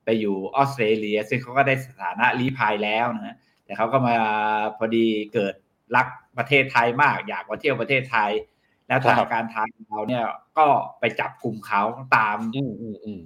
[0.04, 4.14] ไปอยู่ออสเตรเลีย ซึ่งเขาก็ได้สถานะรีภัยแล้วนะฮะแต่เขาก็มา
[4.78, 5.54] พอดีเกิด
[5.96, 6.06] รัก
[6.38, 8.30] ประเทศไทยมากอยากมาเที่ยวประเทศไทย
[8.88, 10.24] แล้วทางครับการไทยเราเนี่ย
[10.58, 10.66] ก็
[11.00, 11.82] ไปจับกลุ่มเขา
[12.16, 13.20] ตามอืมอืมอืม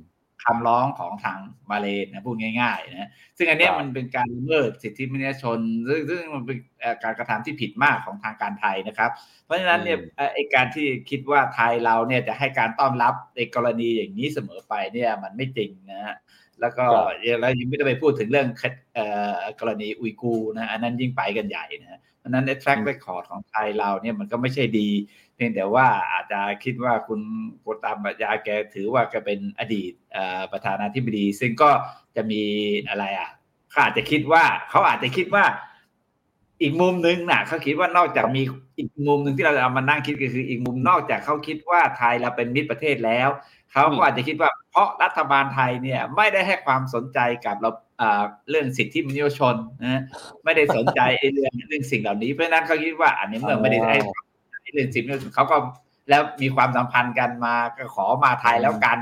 [0.46, 1.38] คำร้องของทาง
[1.70, 9.10] มาเลย์นะพูดง่ายๆนะซึ่งอันเนี้ยครับมันเป็นการละเมิดสิทธิมนุษยชน ซึ่งซึ่งมันเป็นเอ่อการกระทำที่ผิดมากของทางการไทยนะครับ
[9.44, 16.16] เพราะฉะนั้นเนี่ยเอ่อไอการที่คิดว่าไทยเราเนี่ยจะให้การต้อนรับในกรณีอย่างนี้เสมอไปเนี่ยมันไม่จริงนะฮะ
[16.60, 17.02] แล้วก็ครั
[17.36, 18.48] บแล้วยังไม่ได้ไปพูดถึงเรื่อง
[18.94, 19.06] เอ่
[19.38, 24.88] อกรณีอุยกูร์นะอันนั้นยิ่งไปกันใหญ่นะฮะเพราะฉะนั้นใน track record ของไทยเราเนี่ยมันก็ไม่ใช่ดี
[25.36, 27.20] เพียงแต่ว่าอาจจะคิดว่าคุณ
[27.60, 29.92] โกตามปัญญาแกถือว่าแกเป็นอดีต
[30.52, 31.70] ประธานาธิบดี ซึ่งก็
[32.16, 32.42] จะมี
[32.88, 33.30] อะไรอะ
[33.70, 35.44] เขาอาจจะคิดว่าเขาอาจจะคิดว่า
[36.62, 38.42] อีกมุมหนึ่งน่ะเขาคิดว่านอกจากมี
[38.78, 43.28] อีกมุมหนึ่งที่เราจะเอามานั่งคิดก็คืออีกมุมนอกจากเขาคิดว่าไทยเราเป็นมิตรประเทศแล้ว
[43.72, 47.70] เขาก็อาจจะคิดว่า เพราะรัฐบาลไทยเนี่ย ไม่ได้ให้ความสนใจกับเรา
[48.50, 50.02] เรื่องสิทธิมนุษยชนนะ
[50.44, 51.00] ไม่ได้สนใจ
[51.34, 54.25] เรื่องเรื่องสิ่งเหล่านี้เพราะนั้นเขาคิดว่าอันนี้เมื่อไม่ได้ให้เรื่องสิ
[54.70, 55.56] ทธิมนุษยชนเขาก็
[56.08, 58.98] แล้วมีความสัมพันธ์กันมาก็ขอมาไทยแล้วกัน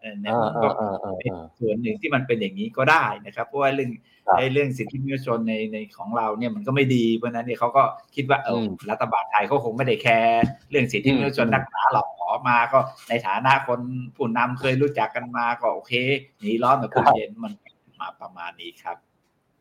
[0.00, 3.90] เออเนี่ยอ่ามันก็อ่าอ่าเป็นอ่าส่วนหนึ่งที่มันเป็นอย่างนี้ก็ได้นะครับ เพราะว่าเรื่อง
[4.26, 7.82] ครับไอ้เรื่องสิทธิมนุษยชนในในของเราเนี่ยมันก็ไม่ดีเพราะฉะนั้นเนี่ยเขาก็
[8.14, 12.78] คิดว่าเอออมรัฐบาลไทยเขาคงไม่ได้แคร์เรื่องสิทธิมนุษยชนอืมนักหนาหรอกขอมาก็
[13.08, 13.80] ในฐานะคน
[14.16, 15.92] ผู้นำเคยรู้จักกันมาก็โอเค
[16.40, 17.52] หนีร้อนมาพูดเย็นมัน
[18.00, 18.96] มาประมาณนี้ครับ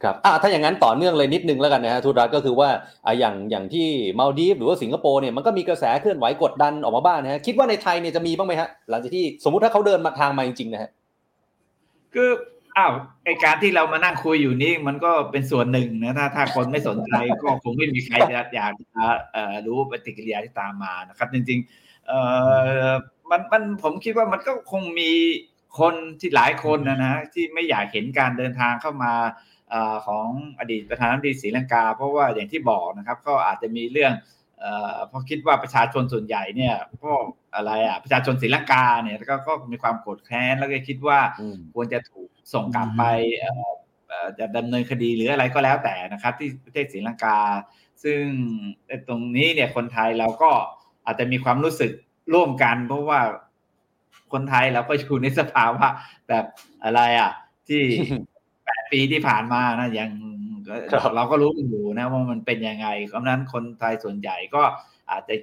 [0.03, 2.69] ครับอะถ้าอย่างนั้นต่อเนื่องเลยนิดนึงแล้วกันนะฮะทุรัตก็คือว่า
[3.05, 3.87] อะอย่างอย่างที่
[4.19, 10.89] มาลดีฟหรือว่าสิงคโปร์เนี่ยมันก็มีกระแสเคลื่อนไหวกดดันออกมาบ้างนะฮะคิดว่าในไทยเนี่ยจะมีบ้างไหมฮะหลังจากที่สมมุติถ้าเขาเดินมาทางมาจริงๆนะฮะ
[12.13, 12.29] คือ
[12.77, 12.93] อ้าว
[13.25, 22.19] ไอการที่เรามานั่งคุยอยู่นี่มันก็เป็นส่วนหนึ่งนะถ้าถ้าคนไม่สนใจก็คงไม่มีใครจะอยากจะเอ่อรู้ปฏิกิริยาที่ตามมานะครับ จริงๆเอ่
[22.87, 22.91] อ
[23.29, 25.11] มันมันผมคิดว่ามันก็คงมี
[25.79, 29.13] คนที่หลายคนนะนะที่ไม่อยากเห็นการเดินทางเข้ามา
[30.07, 30.27] ของ
[30.59, 34.13] อดีตประธานาธิบดีศรีลังกา เพราะว่าอย่างที่บอกนะครับก็อาจจะมีเรื่อง
[34.59, 37.11] เอ่อเพราะคิดว่าประชาชนส่วนใหญ่เนี่ยก็
[37.55, 43.03] อะไรอะประชาชนศรีลังกาเนี่ยก็ก็มีความโกรธแค้นแล้วก็คิดว่าอืมควรจะถูกส่งกลับไป
[43.39, 43.71] เอ่อ
[44.07, 47.39] เอ่อจะดำเนินคดีหรืออะไรก็แล้วแต่นะครับ ที่ประเทศศรีลังกา
[48.03, 48.23] ซึ่ง
[49.07, 50.51] ตรงนี้เนี่ยคนไทยเราก็
[51.05, 51.91] อาจจะมีความรู้สึก
[52.33, 53.21] ร่วมกัน เพราะว่า
[54.33, 55.87] คนไทยเราก็อยู่ในสภาวะ
[56.29, 56.45] แบบ
[56.83, 57.31] อะไรอะ
[57.67, 57.83] ที่
[58.35, 60.09] แปดปีที่ผ่านมานะยัง
[60.91, 64.63] ครับเราก็รู้กันอยู่นะว่ามันเป็นยังไงเพราะฉะนั้นคนไทยส่วนใหญ่ก็
[65.11, 65.35] อาจจะ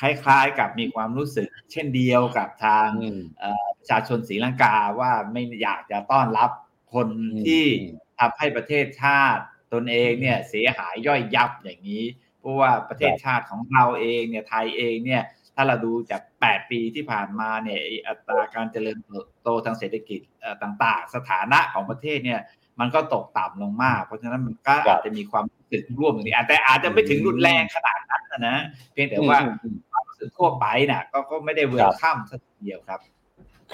[0.00, 6.50] คล้ายๆกับมีความรู้สึก เช่นเดียวกับทางอืมเอ่อประชาชนศรีลังกาว่าไม่อยากจะต้อนรับ
[6.94, 9.42] คนอืมที่อืมทำให้ประเทศชาติ
[9.72, 12.04] ตนเองเนี่ยเสียหายย่อยยับอย่างนี้
[12.40, 15.22] เพราะว่าประเทศชาติของเราเองเนี่ยไทยเองเนี่ย
[15.54, 22.40] ถ้าเราดูจาก 8 ปีที่ผ่านมาเนี่ยไอ้อัตราการเจริญเติบโตทางเศรษฐกิจเอ่อต่าง ๆ สถานะของประเทศเนี่ย
[22.80, 28.56] มันก็ตกต่ำลงมาก เพราะฉะนั้นมันก็ครับอาจจะมีความรู้สึกร่วมตรงนี้อาจแต่อาจจะไม่ถึงรุนแรงขนาดนั้นนะนะ
[28.92, 33.00] เพียงแต่ว่าอืมอืมความรู้สึกทั่วไปน่ะก็ก็ไม่ได้เวลข้ามสักทีเดียวครับ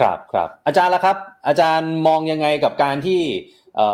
[0.00, 3.20] ครับครับ อาจารย์ละครับ อาจารย์มองยังไงกับการที่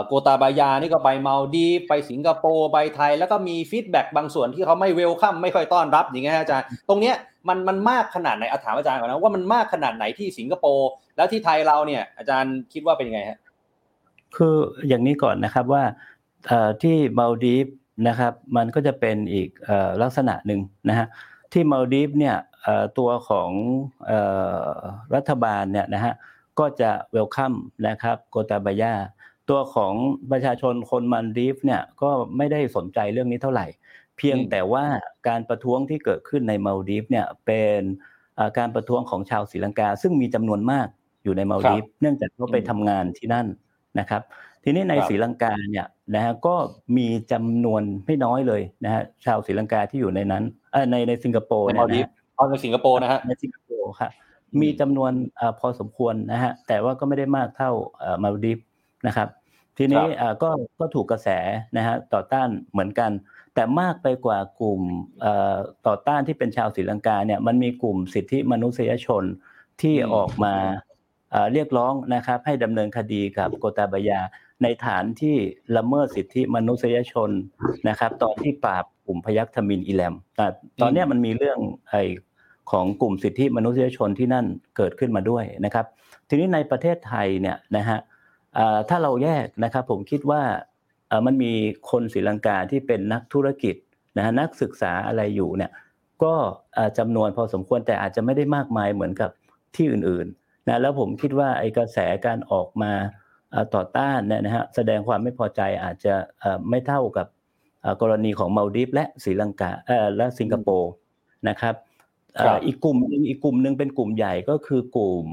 [0.07, 7.17] โกตาบายานี่ก็ไปมาลดีฟ ไปสิงคโปร์ไปไทย แล้วก็มี feedback บางส่วนที่เขาไม่ welcome ไม่ค่อยต้อนรับอย่างเงี้ยอาจารย์ ตรงเนี้ย
[7.49, 13.39] มันมันมากขนาดไหนอาถามอาจารย์ก่อนนะว่ามันมากขนาดไหนที่สิงคโปร์แล้วที่ไทยเราเนี่ยอาจารย์คิดว่าเป็นยังไงฮะ
[14.37, 14.55] คือ
[14.89, 15.85] อย่างนี้ก่อนนะครับว่า
[16.83, 17.67] ที่มาลดีฟ
[18.09, 19.49] นะครับมันก็จะเป็นอีก
[20.03, 21.07] ลักษณะหนึ่งนะฮะ
[21.53, 22.37] ที่มาลดีฟเนี่ย
[22.99, 23.51] ตัวของ
[25.15, 26.15] รัฐบาลเนี่ยนะฮะ
[26.59, 27.55] ก็จะ welcome
[27.89, 28.95] นะครับโกตาบายา
[29.51, 29.95] ตัวของ
[30.31, 33.67] ประชาชนคนมาลดีฟเนี่ยก็ไม่ได้สนใจเรื่องนี้เท่าไหร่
[34.17, 34.85] เพียงแต่ว่า
[35.29, 37.81] การประท้วงที่เกิดขึ้นในมาลดีฟเนี่ยเป็น
[38.59, 40.89] การประท้วงของชาวศรีลังกา ซึ่งมีจำนวนมาก
[41.25, 43.47] อยู่ในมาลดีฟเนื่องจากเขาไปทำงานที่นั่น
[44.01, 44.23] นะครับ
[44.65, 46.55] ทีนี้ในศรีลังกาเนี่ยนะฮะก็
[46.97, 50.45] มีจำนวนไม่น้อยเลยนะฮะชาวศรีลังกาที่อยู่ในนั้น
[50.91, 52.09] ในในสิงคโปร์เนี่ยนะ
[52.49, 54.11] ในสิงคโปร์นะฮะในสิงคโปร์ครับ
[54.61, 55.13] มีจำนวน
[55.61, 57.71] พอสมควรนะฮะแต่ว่าก็ไม่ได้มากเท่า
[58.23, 58.59] มาลดีฟ
[59.07, 59.29] นะครับ
[59.79, 60.05] ทีนี้
[60.43, 61.29] ก็ก็ถูกกระแส
[61.77, 63.11] นะฮะต่อต้านเหมือนกัน
[63.55, 64.81] แต่มากไปกว่ากลุ่ม
[65.87, 69.25] ต่อต้านที่เป็นชาวศรีลังกาเนี่ยมันมีกลุ่มสิทธิมนุษยชน
[69.83, 70.55] ที่ออกมา
[71.53, 74.21] เรียกร้องนะครับให้ดำเนินคดีกับโกตาบยา
[74.63, 75.37] ในฐานที่
[75.77, 77.31] ละเมิดสิทธิมนุษยชน
[77.89, 80.15] นะครับ ตอนที่ปราบกลุ่มพยัคฆ์ทมินอิแลม
[80.83, 81.59] ตอนนี้มันมีเรื่อง
[81.91, 81.95] ไอ
[82.71, 85.87] ของกลุ่มสิทธิมนุษยชนที่นั่นเกิดขึ้นมาด้วยนะครับ
[86.29, 87.99] ทีนี้ในประเทศไทยเนี่ยนะฮะ
[88.89, 90.43] ถ้าเราแยกนะครับ ผมคิดว่า
[91.27, 91.53] มันมี
[91.91, 93.75] คนศรีลังกาที่เป็นนักธุรกิจ
[94.17, 95.71] นะฮะนักศึกษาอะไรอยู่เนี่ย
[96.23, 96.35] ก็
[96.99, 99.31] จำนวนพอสมควรแต่อาจจะไม่ได้มากมายเหมือนกับ
[99.77, 102.93] ที่อื่นๆ นะแล้วผมคิดว่าไอ้กระแสการออกมา
[103.75, 106.15] ต่อต้านเนี่ยนะฮะแสดงความไม่พอใจอาจจะ
[106.71, 107.27] ไม่เท่ากับ
[108.03, 109.71] กรณีของมาลดีฟและศรีลังกา
[110.17, 110.93] และสิงคโปร์
[111.49, 111.75] นะครับ
[112.67, 112.97] อีกกลุ่ม
[113.29, 115.25] อีกกลุ่มหนึ่งเป็นกลุ่มใหญ่ก็คือกลุ่ม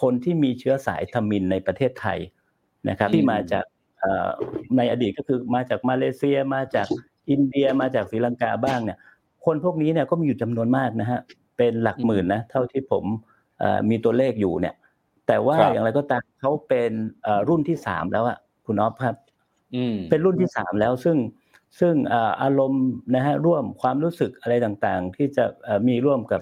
[0.00, 2.18] คนที่มีเชื้อสายทมินในประเทศไทย
[2.88, 3.64] นะครับที่มาจาก
[4.76, 6.86] ในอดีตก็คือมาจากมาเลเซีย มาจาก
[7.30, 8.98] อินเดียมาจากศรีลังกาบ้างเนี่ย
[9.44, 11.20] คนพวกนี้เนี่ยก็มีอยู่จำนวนมากนะฮะ
[11.56, 13.04] เป็นหลักหมื่นนะเท่าที่ผม
[13.90, 14.74] มีตัวเลขอยู่เนี่ย
[15.26, 16.92] แต่ว่าอย่างไรก็ตามเขาเป็น
[17.48, 19.16] รุ่นที่สามแล้วอะคุณอ๊อฟครับ
[20.10, 21.16] เป็นรุ่นที่สามแล้วซึ่ง
[21.80, 21.94] ซึ่ง
[22.42, 25.44] อารมณ์นะฮะร่วมความรู้สึกอะไรต่างๆ ที่จะ
[25.88, 26.40] มีร่วมกับ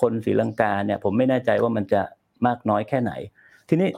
[0.00, 2.02] คนศรีลังกาเนี่ย ผมไม่แน่ใจว่ามันจะ
[2.46, 3.12] มากน้อยแค่ไหน
[3.68, 3.88] ทีนี้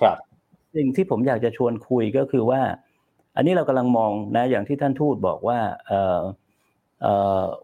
[0.77, 2.63] สิ่งที่ผมอยากจะชวนคุยก็คือว่า
[3.37, 5.59] อันนี้เรากำลังมองนะอย่างที่ท่านทูตบอกว่า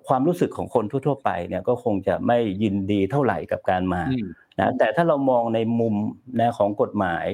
[0.09, 4.03] ความรู้สึกของคนทั่ว ๆ ไปเนี่ยก็คงจะไม่ยินดีเท่าไหร่กับการมา
[4.59, 5.95] นะแต่ถ้าเรามองในมุม
[6.41, 7.27] นะของกฎหมาย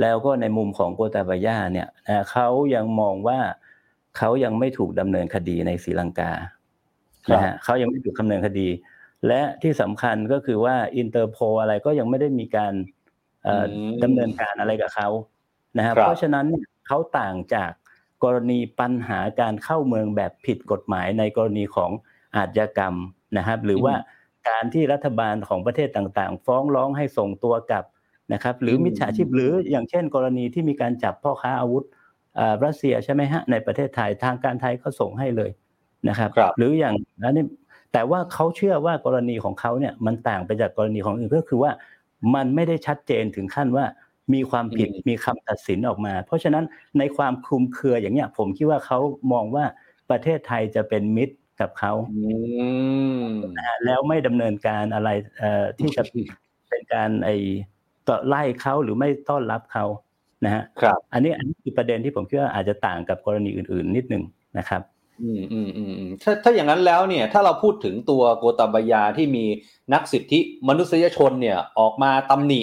[0.00, 3.38] แล้วก็ในมุมของโกตาบายาเนี่ยนะเขายังมองว่า
[4.18, 6.32] เขายังไม่ถูกดำเนินคดีในศรีลังกา
[7.32, 8.68] นะฮะเขายังไม่ถูกดำเนินคดี
[9.26, 12.72] และที่สำคัญก็คือว่าอินเตอร์โพอะไรก็ยังไม่ได้มีการ
[14.04, 15.08] ดำเนินการอะไรกับเขา
[15.76, 16.46] นะครับเพราะฉะนั้น
[16.86, 17.70] เขาต่างจาก
[18.24, 21.90] กรณีปัญหาการเข้าเมืองแบบผิดกฎหมายในกรณีของ
[22.36, 22.94] อาชญากรรม
[23.38, 23.94] นะครับ หรือว่า
[24.48, 27.84] การที่รัฐบาลของประเทศต่างๆ ฟ้องร้องให้ส่งตัวกลับ
[28.32, 31.84] นะครับ หรือมิจฉาชีพหรืออย่างเช่น กรณีที่มีการจับพ่อค้าอาวุธ
[32.64, 35.50] รัสเซียใช่ไหมฮะในประเทศไทยทางการไทยก็ส่งให้เลย
[36.08, 37.46] นะครับรบหรืออย่างนั้นนี่
[37.92, 41.72] แต่ว่าเขาเชื่อว่ากรณีของเขาเนี่ยมันต่างไปจากกรณีของอื่นก็คือว่า
[42.34, 43.84] มันไม่ได้ชัดเจนถึงขั้นว่า
[44.34, 46.64] มีความผิดมีคำตัดสินออกมา เพราะฉะนั้น
[46.98, 48.98] ในความคลุมเครืออย่างเนี้ยผมคิดว่าเขา
[49.32, 49.64] มองว่า
[50.10, 51.92] ประเทศไทยจะเป็นมิตร กับเขา
[53.84, 55.10] แล้วไม่ดำเนินการอะไร
[55.78, 56.02] ที่จะ
[56.68, 57.36] เป็นการไอ้
[58.28, 59.84] ไล่เขาหรือไม่ต้อนรับเขา
[60.44, 64.22] นะฮะครับอันนี้อันนี้คือประเด็นที่ผมคิดว่าอาจจะต่างกับกรณีอื่น ๆ นิดนึง
[64.58, 64.82] นะครับ
[65.22, 69.44] อืมอืมอืมถ้าถ้าอย่างนั้นแล้วเนี่ย ถ้าเราพูดถึงตัวโกตาบายาที่มี
[69.94, 72.60] นักสิทธิมนุษยชนเนี่ยออกมาตำหนิ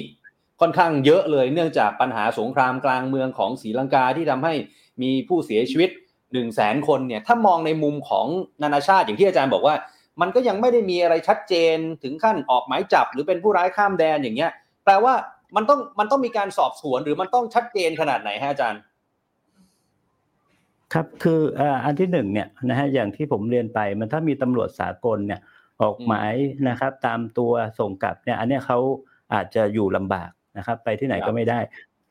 [0.62, 4.54] ค่อนข้างเยอะเลยเนื่องจากปัญหาสงครามกลางเมืองของศรีลังกาที่ทำให้
[5.02, 5.90] มีผู้เสียชีวิต
[6.34, 8.26] หนึ่งแสนคนเนี่ยถ้ามองในมุมของ
[8.64, 9.76] นานาชาติอย่างที่อาจารย์บอกว่า
[10.22, 14.52] มันก็ยังไม่ได้มีอะไรชัดเจนถึงขั้นออกหมายจับ หรือเป็นผู้ร้ายข้ามแดนอย่างเงี้ย
[14.86, 15.14] แปลว่า
[15.56, 18.82] มันต้องมันต้องมีการสอบสวนหรือมันต้องชัดเจนขนาดไหนฮะอาจารย์
[20.94, 21.42] ครับคือ
[21.86, 25.42] อันที่หนึ่งเนี่ยนะฮะอย่างที่ผมเรียนไปมันถ้ามีตำรวจสากลเนี่ย
[25.82, 26.34] ออกหมาย
[26.70, 28.78] นะครับ ตามตัวส่งกลับเนี่ยอันนี้เขา
[29.34, 31.60] อาจจะอยู่ลำบากนะครับ ไปที่ไหนก็ไม่ได้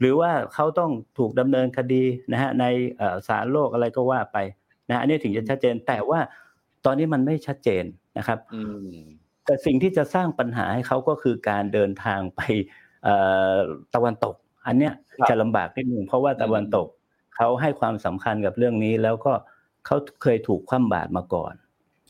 [0.02, 2.64] หรือว่าเขาต้องถูกดำเนินคดีนะฮะใน
[3.28, 4.38] ศาลโลกอะไรก็ว่าไป
[4.90, 6.20] นะอันนี้ถึงจะชัดเจนแต่ว่า
[6.84, 7.84] ตอนนี้มันไม่ชัดเจน
[8.18, 8.38] นะครับ
[9.46, 12.40] แต่สิ่งที่จะสร้างปัญหาให้เขาก็คือการเดินทางไป
[13.94, 14.34] ตะวันตก
[14.66, 14.92] อันเนี้ย
[15.30, 16.86] จะลำบากนิดนึงเพราะว่าตะวันตก
[17.36, 19.32] เขาให้ความสำคัญกับเรื่องนี้แล้วก็
[19.86, 21.52] เขาเคยถูกคว่ำบาตรมาก่อน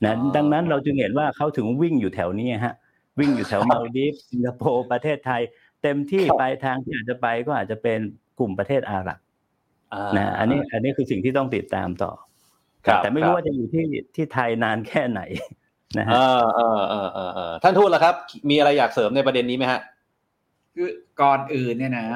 [0.05, 2.75] นะดังนั้นเราจึงเห็นว่าเขาถึงวิ่งอยู่แถวนี้ฮะ
[3.19, 5.43] วิ่งอยู่แถวมาลดีฟสิงคโปร์ประเทศไทย
[5.83, 8.01] เต็มที่ไปทางที่อาจจะไปก็อาจจะเป็น
[8.39, 9.19] กลุ่มประเทศอาหรับ
[10.17, 12.13] นะอันนี้อันนี้คือสิ่งที่ต้องติดตามต่อ
[13.03, 15.21] แต่ไม่รู้ว่าจะอยู่ที่ที่ไทยนานแค่ไหน
[15.99, 18.15] นะฮะเออเออเออเออท่านทูตล่ะครับ
[18.51, 19.81] มีอะไรอยากเสริมในประเด็นนี้ไหมฮะ
[20.75, 20.89] คือ
[21.23, 22.09] ก่อนอื่นเนี่ยนะ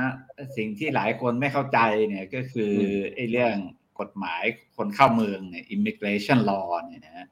[0.57, 2.73] สิ่งที่หลายคนไม่เข้าใจเนี่ยก็คือ
[3.15, 3.55] ไอ้เรื่อง
[4.01, 4.43] กฎหมาย
[4.77, 7.27] คนเข้าเมืองเนี่ย immigration law เนี่ยนะ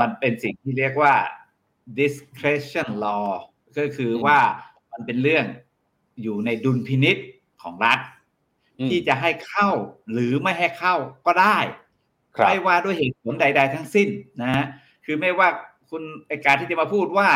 [0.00, 1.14] มันเป็นสิ่งที่เรียกว่า
[2.00, 3.28] discretion law
[3.78, 4.38] ก็คือว่า
[4.96, 5.44] มันเป็นเรื่อง
[6.22, 7.16] อยู่ในดุลพินิจ
[7.62, 8.00] ของรัฐ
[8.90, 9.68] ที่จะให้เข้า
[10.12, 10.94] หรือไม่ให้เข้า
[11.26, 11.58] ก็ได้
[12.48, 14.08] ไม่ว่าด้วยเหตุผลใด ๆ ทั้งสิ้น
[14.40, 14.64] นะฮะ
[15.04, 15.48] คือไม่ว่า
[15.90, 17.28] คุณไอการที่จะมาพูดว่า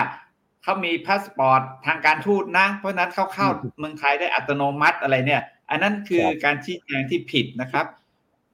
[0.63, 7.87] เขามีพาสปอร์ตทางการทูตนะ เพราะนั้นเขาเข้าเมืองไทยได้อัตโนมัติอะไรเนี่ย อันนั้นคือการชี้แจงที่ผิดนะครับ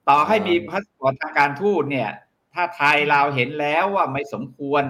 [0.09, 2.11] ต่อให้มีพาสปอร์ตทางการทูตเนี่ย
[2.55, 4.85] ถ้าไทยเราเห็นแล้วว่าไม่สมควร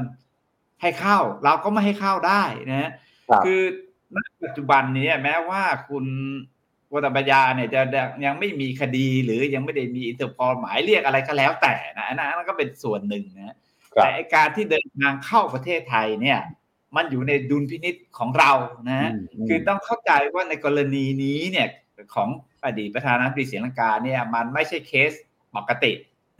[0.80, 2.90] ให้เข้า เราก็ไม่ให้เข้าได้นะ
[3.44, 3.62] คือ
[4.14, 6.04] ณปัจจุบันนี้แม้ว่าคุณ
[6.92, 7.80] โกตาบายาเนี่ยจะ
[8.24, 13.56] ยังไม่มีคดีหรือยังไม่ได้มีอินเตอร์พอลหมายเรียกอะไรก็แล้วแต่นะอันนั้นก็เป็นส่วนหนึ่งนะ
[13.94, 16.40] แต่การที่เดินทางเข้าประเทศไทยเนี่ย
[16.96, 18.52] มันอยู่ในดุลพินิจของเรา
[18.88, 19.10] นะ
[19.48, 21.68] คือต้องเข้าใจว่าในกรณีนี้เนี่ย
[22.14, 22.28] ของ
[22.64, 25.12] อดีตประธานาธิบดีศรีลังกาเนี่ยมันไม่ใช่เคส
[25.56, 25.92] ปกติ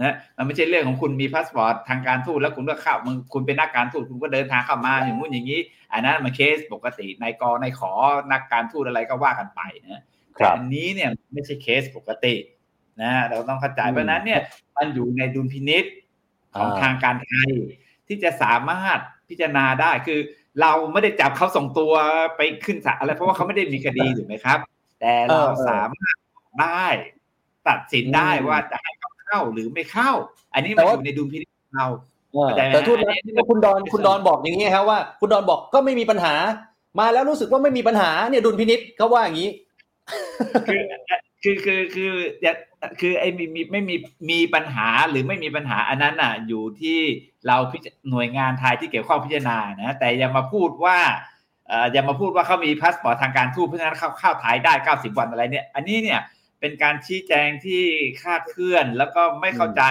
[0.02, 5.60] นะมันไม่ใช่เรื่องของคุณมีพาสปอร์ตทางการทูตแล้วคุณก็เข้ามึงคุณเป็นนักการทูตคุณก็เดินทางเข้ามาอย่างนู้นอย่างนี้
[5.92, 7.92] อันนั้นมันเคสปกติในกรณีของ
[8.32, 12.34] นักการทูตอะไรก็ว่ากันไปนะแต่อันนี้เนี่ยไม่ใช่เคสปกติ
[13.02, 14.40] นะเราต้องเข้าใจเพราะนั้นเนี่ย
[14.76, 15.84] มันอยู่ในดุลพินิจ
[16.58, 17.50] ของทางการไทย
[18.08, 20.20] ที่จะสามารถพิจารณาได้คือ
[20.60, 21.92] เราไม่ได้จับเขาส่งตัว
[22.36, 24.58] ไปขึ้นศาลอะไรเพราะว่าเขาไม่ได้มีคดีถูกไหมครับ
[25.00, 26.16] แต่เราสามารถ
[26.60, 26.84] ได้
[27.68, 28.92] ตัดสินได้ว่าจะให้
[29.28, 30.10] เขาเข้าหรือไม่เข้า
[30.54, 31.86] อันนี้มันอยู่ในดุลพินิจเรา
[32.56, 36.34] แต่ทูตนะคุณดอนคุณดอนบอกอย่างนี้ครับว่า คุณดอนบอกก็ไม่มีปัญหา
[36.98, 39.50] มาแล้วรู้สึกว่าไม่มีปัญหาเนี่ยดุลพินิษเขาว่าอย่างนี้
[40.66, 40.82] คือ
[41.42, 42.12] คือคือคือ
[43.00, 43.96] คือไอ้มีมีไม่มี
[44.30, 46.98] มีปัญหาหรือไม่มีปัญหาอันนั้นอะ อยู่ที่
[47.46, 47.56] เรา
[48.10, 50.98] หน่วยงานไทยที่เกี่ยวข้องพิจารณานะแต่อย่ามาพูดว่า
[51.92, 56.20] อย่ามาพูดว่าเขามีพาสปอร์ตทางการทูตเพราะฉะนั้นเข้าเข้าไทยได้เก้าสิบวันอะไรเนี่ย อันนี้เนี่ย
[56.66, 57.82] เป็นการชี้แจงที่
[58.22, 59.82] คลาดเคลื่อน แล้วก็ไม่เข้าใจ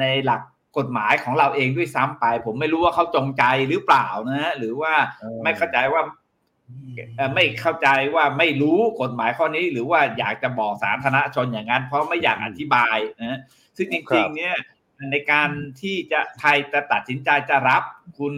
[0.00, 0.42] ในหลัก
[0.78, 4.94] กฎหมายของเราเองด้วยซ้ำไป ผมไม่รู้ว่าเขาจงใจหรือเปล่านะ หรือว่า
[5.42, 6.02] ไม่เข้าใจว่า
[7.34, 13.38] ไม่เข้าใจว่าไม่รู้กฎหมายข้อนี้ หรือว่าอยากจะบอกสาธารณชนอย่างนั้น เพราะไม่อยากอธิบายนะ
[13.76, 14.56] ซึ่งจริงๆ เนี่ย
[15.10, 17.82] ในการที่จะไทยจะตัดสินใจจะรับ
[18.18, 18.34] คุณ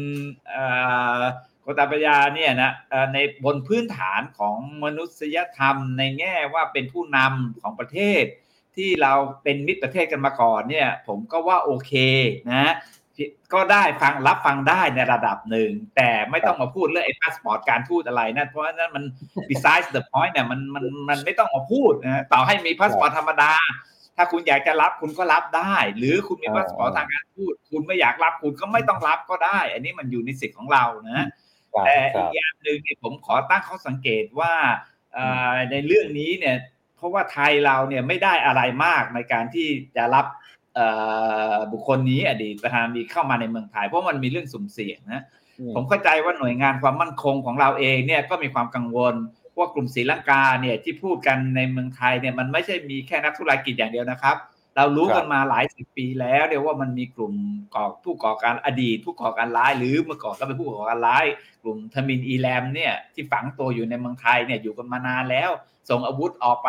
[1.53, 2.72] โกตาบายาเนี่ยนะ
[3.14, 8.24] ในบนพื้นฐานของมนุษยธรรม ในแง่ว่าเป็นผู้นำของประเทศ
[8.76, 11.92] ที่เราเป็นมิตรประเทศกันมาก่อนเนี่ยผมก็ว่าโอเค
[12.52, 12.74] นะ
[13.54, 19.04] ก็ได้ฟังรับฟังได้ในระดับหนึ่ง แต่ไม่ต้องมาพูดเรื่องไอ้พาสปอร์ตการทูตอะไรนะเพราะนั้นมัน
[19.50, 23.52] besides the point เนี่ยมันมันมันไม่ต้องมาพูดนะต่อให้มีพาสปอร์ตธรรมดา
[24.16, 31.26] ถ้าคุณอยากจะรับคุณก็รับได้ หรือคุณมีพาสปอร์ตทางการทูตคุณไม่อยากรับคุณก็ไม่ต้องรับก็ได้ อันนี้มันอยู่ในสิทธิ์ของเรานะ
[31.86, 34.54] แต่อีกอย่างหนึ่งเนี่ยผมขอตั้งข้อสังเกตว่า
[35.70, 36.56] ในเรื่องนี้เนี่ย
[36.96, 40.26] เพราะว่าไทยเราเนี่ยไม่ได้อะไรมากในการที่จะรับ
[41.72, 45.22] บุคคลนี้อดีตประธานาธิบดีเข้ามาในเมืองไทยเพราะมันมีเรื่องสุ่มเสี่ยงนะ
[45.74, 49.14] ผมเข้าใจว่าหน่วยงานความมั่นคงของเราเองเนี่ยก็มีความกังวล
[49.58, 54.36] ว่ากลุ่มศรีลังกาเนี่ยที่พูดกันในเมืองไทยเนี่ยมันไม่ใช่มีแค่นักธุรกิจอย่างเดียวนะครับ
[54.76, 57.34] เรารู้กันมาหลายสิบปีแล้วเดียวว่ามันมีกลุ่ม
[57.74, 61.24] ก่อผู้ก่อการอดีตผู้ก่อการร้ายหรือเมื่อก่อนก็เป็นผู้ก่อการร้าย
[61.62, 65.50] กลุ่มทมินอีแลมเนี่ยที่ฝังตัวอยู่ในเมืองไทยเนี่ยอยู่กันมานานแล้ว
[65.88, 66.68] ส่งอาวุธออกไป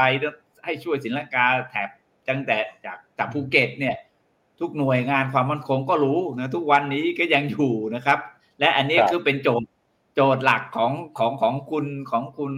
[0.65, 1.89] ให้ช่วยศรีลังกาแถบ
[2.29, 3.95] ตั้งแต่จากจากภูเก็ตเนี่ย
[4.59, 8.19] ทุกหน่วยงานความมั่นคงก็รู้นะทุกวันนี้ก็ยังอยู่นะครับ
[8.59, 9.69] และอันนี้คือเป็นโจทย์
[10.15, 12.53] โจทย์หลักของของของคุณของคุณ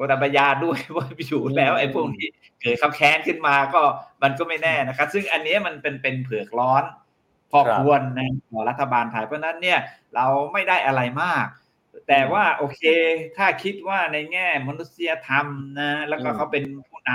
[0.00, 2.28] โกตบยาด้วยว่าอยู่แล้วไอ้พวกนี้
[2.60, 3.82] เกิดเขาแค้นขึ้นมาก็
[4.22, 6.84] มันก็ไม่แน่นะครับ ซึ่งอันนี้มันเป็นเป็นเผือกร้อน
[7.50, 9.78] พอควรนะของรัฐบาลไทยเพราะนั้นเนี่ย
[10.14, 11.46] เราไม่ได้อะไรมาก
[12.08, 12.82] แต่ว่าโอเค
[13.36, 15.46] ถ้าคิดว่าในแง่มนุษยธรรม
[15.80, 17.12] นะแล้วก็เขาเป็นผู้น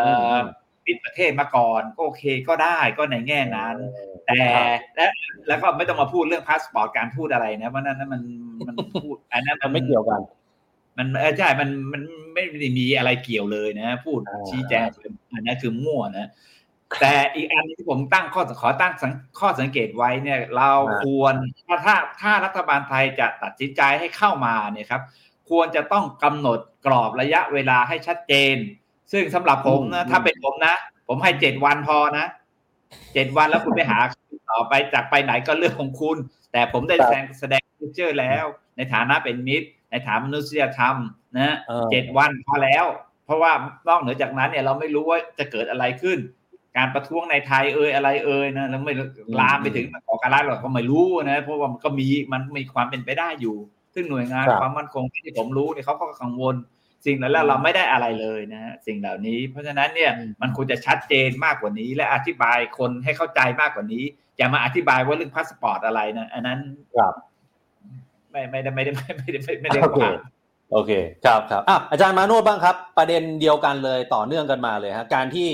[0.00, 3.76] ำปิดประเทศมาก่อนก็โอเคก็ได้ก็ในแง่นั้น
[4.26, 4.44] แต่
[4.96, 5.06] และ
[5.48, 8.22] แล้วก็ไม่ต้องมาพูดเรื่องพาสปอร์ตการพูดอะไรนะเพราะนั้นมัน
[8.66, 10.20] มันพูดอันนั้นมันไม่เกี่ยวกัน
[10.98, 11.06] มัน
[11.38, 12.02] ใช่มันมัน
[12.34, 14.86] ไม่ได้มีอะไรเกี่ยวเลยนะ พูดชี้แจง
[15.32, 16.28] อันนี้คือมั่วนะ
[17.00, 18.92] แต่อีกอันที่ผมตั้งข้อขอตั้ง
[19.40, 20.72] ข้อสังเกตไว้เนี่ย เรา
[21.04, 21.34] ควร
[21.66, 25.02] ถ้าถ้าถ้ารัฐบาลไทยจะตัดสินใจให้เข้ามาเนี่ยครับ
[25.50, 28.56] ควรจะต้องกำหนดกรอบระยะเวลาให้ชัดเจน
[29.12, 30.76] ซึ่งสำหรับผมนะถ้าเป็นผมนะ
[31.08, 32.26] ผมให้เจ็ดวันพอนะ
[33.14, 33.98] เจ็ดวันแล้วคุณไปหา
[34.50, 36.16] ต่อไปจากไปไหนก็เรื่องของคุณ
[36.52, 37.62] แต่ผมได้แสดงแสดง
[37.94, 38.44] เจอร์แล้ว
[38.76, 40.96] ในฐานะเป็นมิตร ในฐานมนุษยธรรม
[41.36, 41.56] นะ
[41.90, 42.86] เจ็ดวันพอแล้ว
[43.32, 43.52] พราะว่า
[43.88, 46.18] นอกเหนือจากนั้นเนี่ยเราไม่รู้ว่าจะเกิดอะไรขึ้น
[46.76, 48.94] การประท้วงในไทยเอ่ยอะไรเอ่ยนะแล้วไม่
[49.40, 53.56] ลามไปถึงก่อการร้ายเราก็ไม่รู้นะ เพราะว่ามันก็มีมันมีความเป็นไปได้อยู่
[53.94, 56.54] ซึ่งหน่วยงานความมั่นคงที่ผมรู้เนี่ยเขาก็กังวล
[57.06, 60.10] สิ่งเหล่านั้นเราไม่ได้อะไรเลยนะฮะสิ่งเหล่านี้ เพราะฉะนั้นเนี่ย
[60.42, 64.04] มันควรจะชัดเจนมากกว่านี้ และอธิบายคนให้เข้าใจมากกว่านี้
[64.36, 66.60] อย่ามาอธิบายว่าเรื่องพาสปอร์ตอะไรนะอันนั้น
[66.96, 67.14] ครับ
[68.32, 70.00] ไม่ไม่ได้ไม่ได้ไม่ได้ไม่ได้โอเค
[70.72, 70.92] โอเค
[71.24, 75.48] ครับครับอะอาจารย์มาโนชญ์บ้างครับ ประเด็นเดียวกันเลยต่อเนื่องกันมาเลยฮะการที่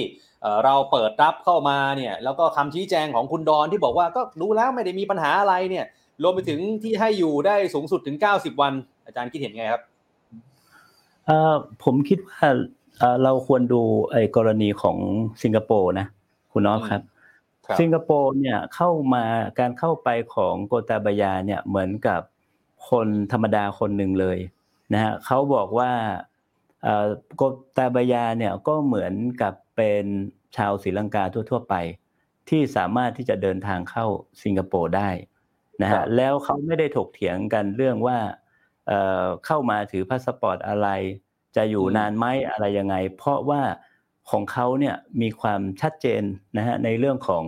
[0.64, 5.84] เราเปิดรับเข้ามาเนี่ยแล้วก็คำชี้แจงของคุณดอนที่บอกว่าก็รู้แล้วไม่ได้มีปัญหาอะไรเนี่ย
[6.22, 8.72] รวมไปถึงที่ให้อยู่ได้สูงสุดถึง 90 วัน
[9.06, 9.82] อาจารย์คิดเห็นไงครับ
[11.26, 12.46] เอ่อผมคิดว่า
[13.24, 14.98] เราควรดูไอ้กรณีของ
[15.42, 16.06] สิงคโปร์นะ
[16.52, 17.02] คุณน้องครับ
[17.80, 19.24] สิงคโปร์เนี่ยเข้ามา
[19.58, 22.20] การเข้าไปของโกตาบายาเนี่ยเหมือนกับ
[22.90, 24.38] คนธรรมดาคนหนึ่งเลย
[24.92, 25.92] นะฮะเขาบอกว่า
[27.36, 27.42] โก
[27.76, 30.04] ตาบายาเนี่ยก็เหมือนกับเป็น
[30.56, 31.74] ชาวศรีลังกาทั่ว ๆ ไป
[32.48, 34.06] ที่สามารถที่จะเดินทางเข้า
[34.42, 35.10] สิงคโปร์ได้
[35.82, 38.18] นะฮะแล้วเขาไม่ได้ถกเถียงกันเรื่องว่า
[39.46, 40.88] เข้ามาถือพาสปอร์ตอะไร
[41.56, 43.62] จะอยู่นานไหมอะไรยังไง เพราะว่า
[44.30, 46.22] ของเขาเนี่ยมีความชัดเจน
[46.56, 47.44] นะฮะในเรื่องของ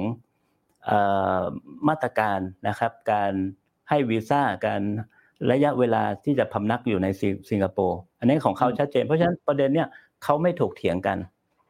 [1.89, 3.33] มาตรการนะครับ การ
[3.89, 4.83] ให้วีซ่าการ
[5.53, 7.09] ระยะเวลาที่จะพำนักอยู่ใน
[7.51, 9.89] สิงคโปร์อันนี้ของเขาชัดเจน เพราะฉะนั้นประเด็นเนี่ย
[10.25, 11.19] เขาไม่ถกเถียงกัน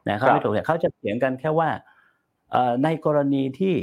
[0.07, 1.69] นะเขาไม่ถกเถียงเขาจะเถียงกันแค่ว่า
[2.83, 3.75] ในกรณีที่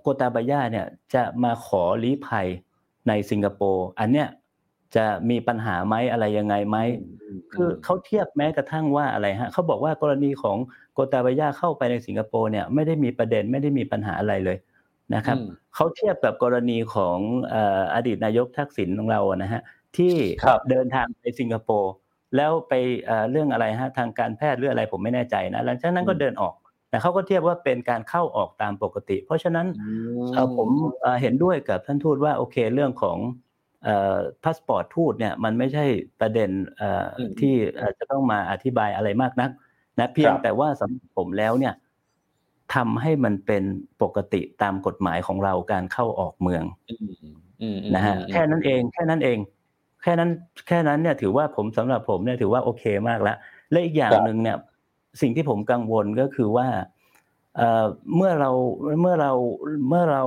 [0.00, 2.46] โกตาบายาเนี่ยจะมาขอลี้ภัย
[3.08, 4.28] ในสิงคโปร์อันเนี้ย
[4.96, 6.78] จะมีปัญหาไหมอะไรยังไงไหม
[7.52, 10.56] คือเขาเทียบแม้กระทั่งว่าอะไรฮะเขาบอกว่ากรณีของ
[10.92, 14.58] โกตาบายาเข้าไปในสิงคโปร์เนี่ยไม่ได้มีประเด็นไม่ได้มีปัญหาอะไรเลย
[15.14, 15.36] นะครับ
[15.74, 17.18] เขาเทียบกับกรณีของ
[17.94, 19.62] อดีตนายกทักษิณของเรานะฮะ
[19.96, 20.14] ที่
[20.70, 21.92] เดินทางไปสิงคโปร์
[22.36, 22.72] แล้วไป
[23.30, 26.54] เรื่องอะไรฮะทางการแพทย์เรื่องอะไรผมไม่แน่ใจนะหลังจากนั้นก็เดินออก
[26.90, 29.66] แต่เขาก็เทียบว่าเป็นการเข้าออกตามปกติ เพราะฉะนั้น
[30.56, 30.68] ผม
[31.22, 33.18] เห็นด้วยกับท่านทูตว่าโอเคเรื่องของ
[34.44, 35.84] พาสปอร์ตทูตเนี่ยมันไม่ใช่
[36.20, 36.50] ประเด็น
[37.40, 37.54] ที่
[37.98, 39.50] จะต้องมาอธิบายอะไรมากนัก
[39.98, 41.74] นะเพียงแต่ว่าสำหรับผมแล้วเนี่ย
[42.74, 43.64] ทำให้มันเป็น
[44.02, 46.64] ปกติตามกฎหมายของเราการเข้าออกเมือง
[47.94, 49.38] นะฮะแค่นั้นเองแค่นั้นเอง
[50.02, 50.30] แค่นั้น
[50.68, 53.36] แค่นั้นเนี่ยถือว่าผมสำหรับผมเนี่ยถือว่าโอเคมากแล้ว
[53.70, 54.56] และอีกอย่างหนึ่งเนี่ย
[55.20, 56.68] สิ่งที่ผมกังวลก็คือว่า
[58.16, 58.50] เมื่อเรา
[59.00, 59.32] เมื่อเรา
[59.88, 60.24] เมื่อเรา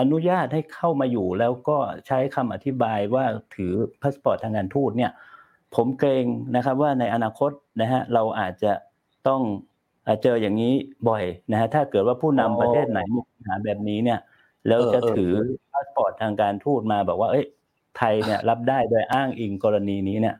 [0.00, 5.12] อนุญาตให้เข้ามาอยู่แล้วก็ใช้คำอธิบายว่าถือพาสปอร์ตทางการทูตเนี่ย
[5.74, 8.72] ผมเกรงนะครับว่าในอนาคตนะฮะเราอาจจะ
[9.28, 9.42] ต้อง
[10.22, 10.72] เจออย่างนี้
[11.08, 14.18] บ่อยนะฮะถ้าเกิดว่าผู้นำประเทศไหนมีปัญหาแบบนี้เนี่ย
[14.68, 15.32] แล้วจะถือ
[15.72, 17.44] พาสปอร์ตทางการทูตมาบอกว่า เอ้ย
[17.98, 20.36] ไทยเนี่ยรับได้โดยอ้างอิงกรณีนี้เนี่ย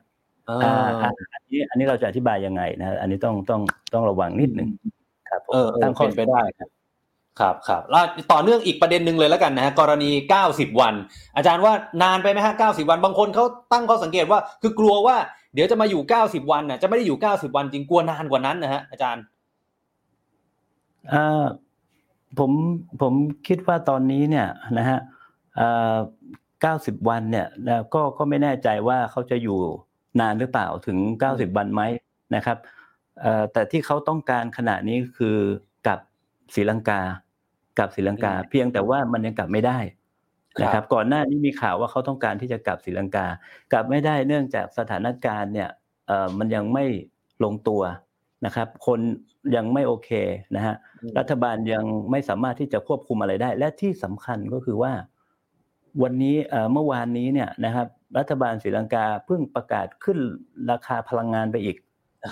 [1.01, 3.61] อันนี้อันนี้เราจะอธิบายยังไงนะอันนี้ต้องต้อง
[3.93, 4.69] ต้องระวังนิดหนึ่ง
[5.29, 6.69] ครับเออตั้งข้อไว้ได้ครับ
[7.39, 10.09] ครับครับแล้วต่อเนื่องอีกประเด็นหนึ่งเลยแล้วกันนะฮะกรณี
[10.45, 10.93] 90 วัน
[11.35, 15.17] อาจารย์ว่านานไปไหมฮะ90 วัน บางคนเขาตั้งข้อสังเกตว่า คือกลัวว่า
[15.53, 19.30] เดี๋ยวจะมาอยู่ 90 วันน่ะจะไม่ได้อยู่ 90 วันจริงกลัวนานกว่านั้นนะฮะอาจารย์อ่า
[22.37, 22.51] ผม
[23.01, 23.13] ผม
[23.47, 24.99] คิดว่าตอนนี้เนี่ยนะฮะ
[25.59, 25.95] อ่า
[26.61, 29.59] เก้าสิบวันเนี่ยนะก็ก็ไม่แน่ใจว่าเขาจะอยู่
[30.19, 31.81] นานหรือเปล่าถึงเก้าสิบวันไหม
[32.35, 32.57] นะครับ
[33.21, 35.37] เอ่อแต่ที่เขาต้องการขณะนี้คือ
[35.87, 35.99] กับ
[36.55, 37.01] ศรีลังกา
[37.79, 39.79] กับศรีลังกา เพียงแต่ว่ามันยังกลับไม่ได้
[40.61, 43.25] นะครับ ก่อนหน้านี้มีข่าวว่าเขาต้องการที่จะกลับศรีลังกา
[43.71, 45.69] กลับไม่ได้เนื่องจากสถานการณ์เนี่ย
[46.07, 46.85] เอ่อมันยังไม่
[47.43, 47.81] ลงตัว
[48.45, 48.99] นะครับ คน
[49.55, 50.09] ยังไม่โอเค
[50.55, 50.75] นะฮะ
[51.17, 54.93] รัฐบาลยังไม่สามารถที่จะควบคุมอะไรได้ และที่สำคัญก็คือว่า
[56.03, 56.35] วันนี้
[56.73, 60.17] เมื่อวานนี้เนี่ยนะครับ รัฐบาลศรีลังกาเพิ่งประกาศขึ้น
[60.71, 61.77] ราคาพลังงานไปอีก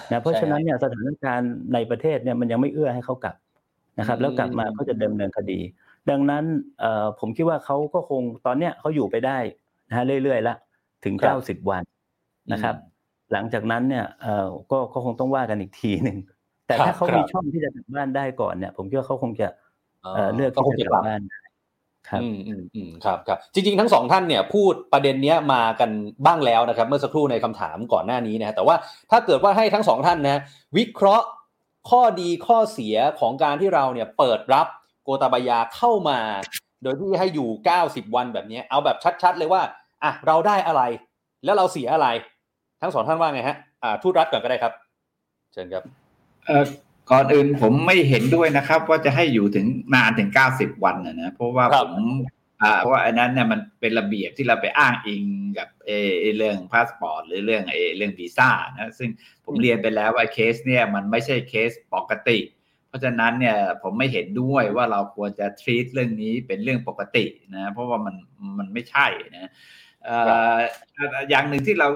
[0.10, 3.36] นะเพราะฉะนั้นเนี่ยสถานการณ์ในประเทศเนี่ยมันยังไม่เอื้อให้เขากลับ
[4.00, 5.60] นะครับ แล้วกลับมาเขาจะดำเนินคดี
[6.10, 6.44] ดังนั้น
[7.20, 9.38] ผมคิดว่าเขาก็คงตอนเนี้ยเขาอยู่ไปได้
[9.90, 10.56] นะฮะเรื่อยๆละ
[11.04, 11.84] ถึงเก้าสิบวัน
[12.52, 12.76] นะครับ
[13.32, 14.06] หลังจากนั้นเนี่ย
[14.94, 16.18] ก็คงต้องว่ากันอีกทีหนึ่ง
[16.68, 19.48] แต่ถ้าเขามีช่องที่จะกลับบ้านได้ก่อนเนี่ย ผมคิดว่าเขาคงจะ
[20.36, 21.22] เลือกที่จะกลับบ้าน
[22.10, 25.90] ครับอืมอืมอืมครับครับจริงๆทั้งสองท่านเนี่ยพูดประเด็นเนี้ยมากัน
[26.26, 28.76] บ้างแล้วนะครับ เมื่อสักครู่ในคำถามก่อนหน้านี้นะแต่ว่า
[29.12, 30.42] ถ้าเกิดว่าให้ทั้งสองท่านนะ
[30.78, 31.28] วิเคราะห์
[31.90, 34.68] ข้อดีข้อเสียของการที่เราเนี่ยเปิดรับ
[35.04, 36.20] โกตาบายาเข้ามา
[36.84, 37.50] โดยที่ให้อยู่
[37.84, 39.62] 90 วันแบบนี้เอาแบบชัด ๆ เลยว่า
[40.04, 40.82] อะเราได้อะไร
[41.46, 42.08] แล้วเราเสียอะไร
[42.82, 44.74] ทั้งสองท่านว่าไงฮะอ่าทูตรัศม์ก่อนก็ได้ครับ
[45.54, 45.84] เชิญครับ
[46.46, 46.64] เอ่อ
[47.12, 51.94] ก่อนอื่นผมไม่เห็นด้วยนะครับ ว่าจะให้อยู่ถึงนานถึงเก้าสิบวันนะนะเพราะว่าผม
[52.62, 55.24] อ่าเพราะว่าอันนั้นเนี่ยมันเป็นระเบียบที่เราไปอ้างอิง
[55.58, 59.10] กับเออเรื่องพาสปอร์ตหรือเรื่องเอเรื่องวีซ่านะซึ่ง
[59.46, 62.40] ผมเรียนไปแล้วว่าเคสเนี่ยมันไม่ใช่เคสปกติ
[62.88, 67.26] เพราะฉะนั้นเนี่ยผมไม่เห็นด้วยว่าเราควรจะ treat เรื่องนี้เป็นเรื่องปกติ
[67.56, 68.16] นะเพราะว่ามัน
[68.58, 69.52] มันไม่ใช่นะ
[71.30, 71.88] อย่างหนึ่งที่เรา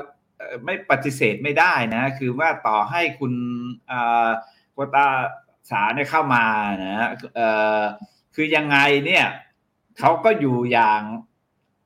[0.65, 3.33] ไม่ปฏิเสธไม่ได้นะ คือว่าต่อให้คุณ
[4.73, 5.07] โคตา
[5.69, 6.45] สาเนี่ยเข้ามา
[6.85, 7.09] นะ
[8.35, 9.25] คือยังไงเนี่ย
[9.99, 11.01] เขาก็อยู่อย่าง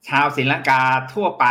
[0.08, 0.82] ชาวศรีลังกา
[1.14, 1.46] ทั่วไป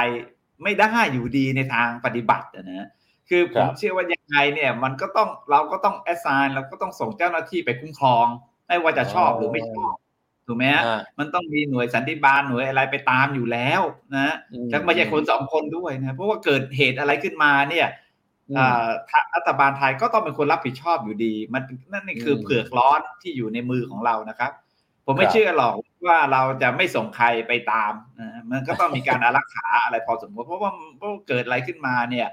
[0.63, 2.89] ไม่ได้อยู่ดีในทางปฏิบัตินะ
[3.29, 8.27] คือผมเชื่อว่ายังไงเนี่ย มันก็ต้องเราก็ต้องแอสไซน์เราก็ต้องส่งเจ้าหน้าที่ไปคุ้มครอง
[8.67, 9.95] ไม่ว่าจะชอบหรือไม่ชอบ
[10.47, 10.83] ถูกไหมฮะ
[11.19, 13.81] มันต้องมีหน่วยสันติบาลหน่วยอะไรไปตามอยู่แล้ว
[14.17, 14.35] นะ
[14.71, 17.89] แล้วไม่ใช่คนสองคนด้วยนะเพราะว่าเกิดเหตุอะไรขึ้นมาเนี่ย
[19.35, 24.53] รัฐบาลไทยก็ต้องเป็นคนรับผิดชอบอยู่ดี มันนั่นนี่คือเผือกร้อนที่อยู่ในมือของเรานะครับ
[25.07, 25.75] ผมไม่เชื่อหรอก
[26.07, 32.29] ว่าเราจะไม่ส่งใครไปตามนะมันก็ต้องมีการอารักขาอะไรพอสมควรเพราะว่าเพราะเกิดอะไรขึ้นมาเนี่ย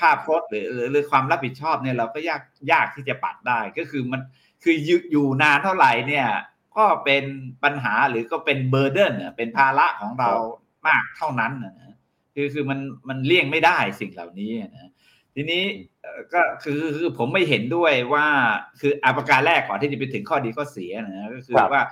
[0.00, 2.42] ภาพพจน์หรือหรือความรับผิดชอบเนี่ยเราก็ยาก
[2.72, 4.20] ยากที่จะปัดได้ก็คือมัน
[4.62, 4.74] คือ
[5.12, 6.26] อยู่นานเท่าไหร่เนี่ย
[6.76, 7.24] ก็เป็น
[7.64, 10.30] ปัญหาหรือก็เป็นเบอร์เดนเป็นภาระของเรา
[10.86, 11.94] มากเท่านั้นนะ
[12.34, 14.90] คือคือมันมันเลี่ยงไม่ได้สิ่งเหล่านี้นะ
[15.34, 15.62] ทีนี้
[16.32, 18.26] ก็คือคือผมไม่เห็นด้วยว่า
[18.80, 21.82] คืออาประการแรกก่อนที่จะไปถึงข้อดีข้อเสียนะก็คือว่า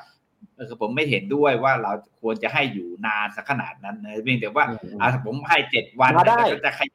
[0.68, 4.64] คือผมไม่เห็นด้วยว่าเราควรจะให้อยู่นานสักขนาดนั้นนะเพียงแต่ว่า
[5.26, 6.88] ผมให้เจ็ดวันก็จะขย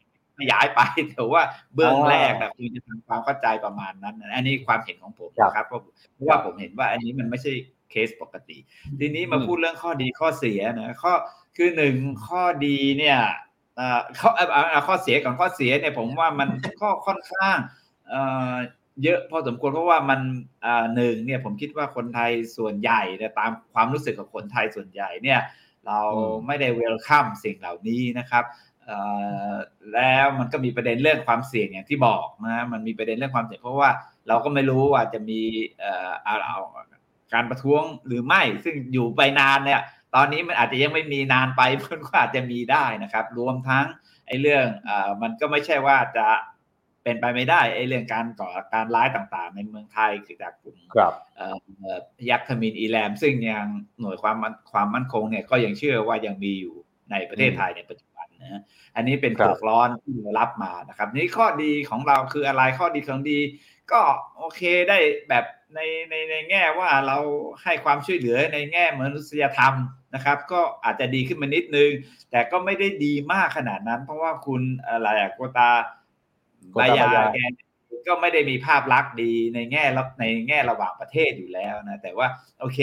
[0.57, 0.81] ายไป
[1.13, 1.41] แต่ว่า
[1.73, 5.81] เบื้องแรกแต่คุณจะทำความเข้าใจประมาณนั้นอันนี้ความเห็นของผมนะครับเพราะ
[6.27, 7.51] ว่าผมเห็นว่าอันนี้มันไม่ใช่
[7.91, 8.57] เคสปกติ
[8.99, 11.13] ทีนี้มาพูดเรื่องข้อดีข้อเสียนะข้อ
[11.57, 11.95] คือหนึ่ง
[12.27, 13.19] ข้อดีเนี่ย
[14.19, 14.29] ข้อ
[14.88, 16.49] ข้อเสียก่อนข้อเสียเนี่ยผมว่ามัน
[16.81, 17.57] ก็ค่อนข้าง
[19.03, 20.19] เยอะพอสมควรเพราะว่ามัน
[20.95, 25.39] หนึ่งเนี่ยผมคิดว่าคนไทยส่วนใหญ่เนี่ยตามความรู้สึกของคนไทยส่วนใหญ่เนี่ย
[25.88, 26.01] เรา
[26.47, 28.43] ไม่ได้เวลคัมสิ่งเหล่านี้นะครับ
[29.93, 33.89] แล้วมันก็มีประเด็นเรื่องความเสี่ยงอย่างที่บอกนะมันมีประเด็นเรื่องความเสี่ยงเพราะว่า
[34.27, 35.41] เราก็ไม่รู้ว่าจะมี
[36.23, 36.59] เอา
[37.34, 39.81] การประท้วงหรือไม่ ซึ่งอยู่ไปนานเนี่ย
[40.15, 43.86] ตอนนี้มันอาจจะยังไม่มีนานไปมันก็อาจจะมีได้นะครับ รวมทั้ง
[44.27, 46.27] ไอ้เรื่องอมันก็ไม่ใช่ว่าจะ
[47.03, 50.77] เป็นไปไม่ได้ไอ้เรื่องการก่อการร้ายต่างๆ ในเมืองไทยคือจากกลุ่ม
[52.29, 53.67] ยักษ์ทมินอีแลม ซึ่งยัง
[54.01, 54.38] หน่วยความ
[54.71, 56.75] ความมั่นคงเนี่ยก็ยังเชื่อว่ายังมีอยู่
[57.11, 58.12] ในประเทศไทยในปัจจุบัน
[58.44, 58.62] นะ
[58.96, 63.39] อันนี้เป็นเปลือกร้อนที่เรารับมานะครับ นี่ข้อดีของเราคืออะไรข้อดีของดี
[63.91, 64.02] ก็
[64.38, 64.98] โอเคได้
[65.30, 65.80] แบบใน
[66.10, 67.18] ในในแง่ว่าเรา
[67.64, 69.74] ให้ความช่วยเหลือในแง่มนุษยธรรม
[70.16, 71.91] นะครับ ก็อาจจะดีขึ้นมานิดนึง
[72.32, 75.70] แต่ก็ไม่ได้ดีมากขนาดนั้น เพราะว่าคุณอะไรอะโกตา
[76.80, 77.38] บายาแก
[78.08, 79.84] ก็ไม่ได้มีภาพลักษณ์ดีในแง่
[80.20, 82.28] ในแง่ระหว่างประเทศอยู่แล้วนะแต่ว่า
[82.60, 82.80] โอเค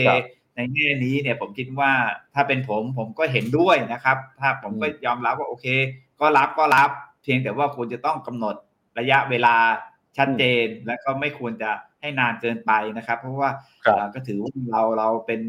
[0.57, 1.93] ในแง่นี้เนี่ยผมคิดว่า
[2.35, 5.67] ถ้าเป็นผมผมก็เห็นด้วยนะครับ ถ้าผมก็ยอมรับว่าโอเค
[6.21, 6.91] ก็รับก็รับ
[7.23, 8.55] เพียงแต่ว่าควรจะต้องกำหนด
[8.99, 9.57] ระยะเวลา
[10.17, 11.71] ชัดเจนและก็ไม่ควรจะ
[12.01, 13.51] ให้นานเกินไปนะครับ เพราะว่า
[14.15, 15.41] ก็ถือว่าเราเราเป็น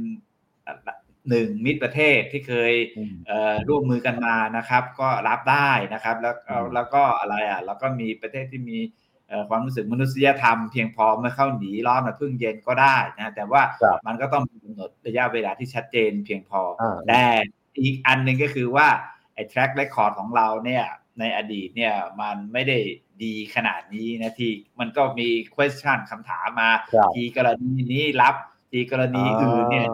[1.29, 2.73] หนึ่งมิตรประเทศที่เคย
[3.69, 6.35] ร่วมมือกันมานะครับ ก็รับได้นะครับ แล้ว
[6.73, 8.77] แล้วก็อะไรอะแล้วก็มีประเทศที่มี
[9.49, 13.61] ความรู้สึกมนุษยธรรมเพียงพอเมื่อเข้าหนีร้อนมาพึ่งเย็นก็ได้นะแต่ว่า
[14.07, 16.61] มันก็ต้องกำหนดระยะเวลาที่ชัดเจนเพียงพอ
[17.07, 17.23] แต่
[17.83, 18.87] อีกอันหนึ่งก็คือว่า
[19.33, 20.85] ไอ้ track record ของเราเนี่ย
[21.19, 22.77] ในอดีตเนี่ยมันไม่ได้
[23.23, 26.69] ดีขนาดนี้นะที่มันก็มี question คำถามมา
[27.15, 28.35] ทีกรณีนี้รับ
[28.71, 29.87] ทีกรณีอื่นเนี่ย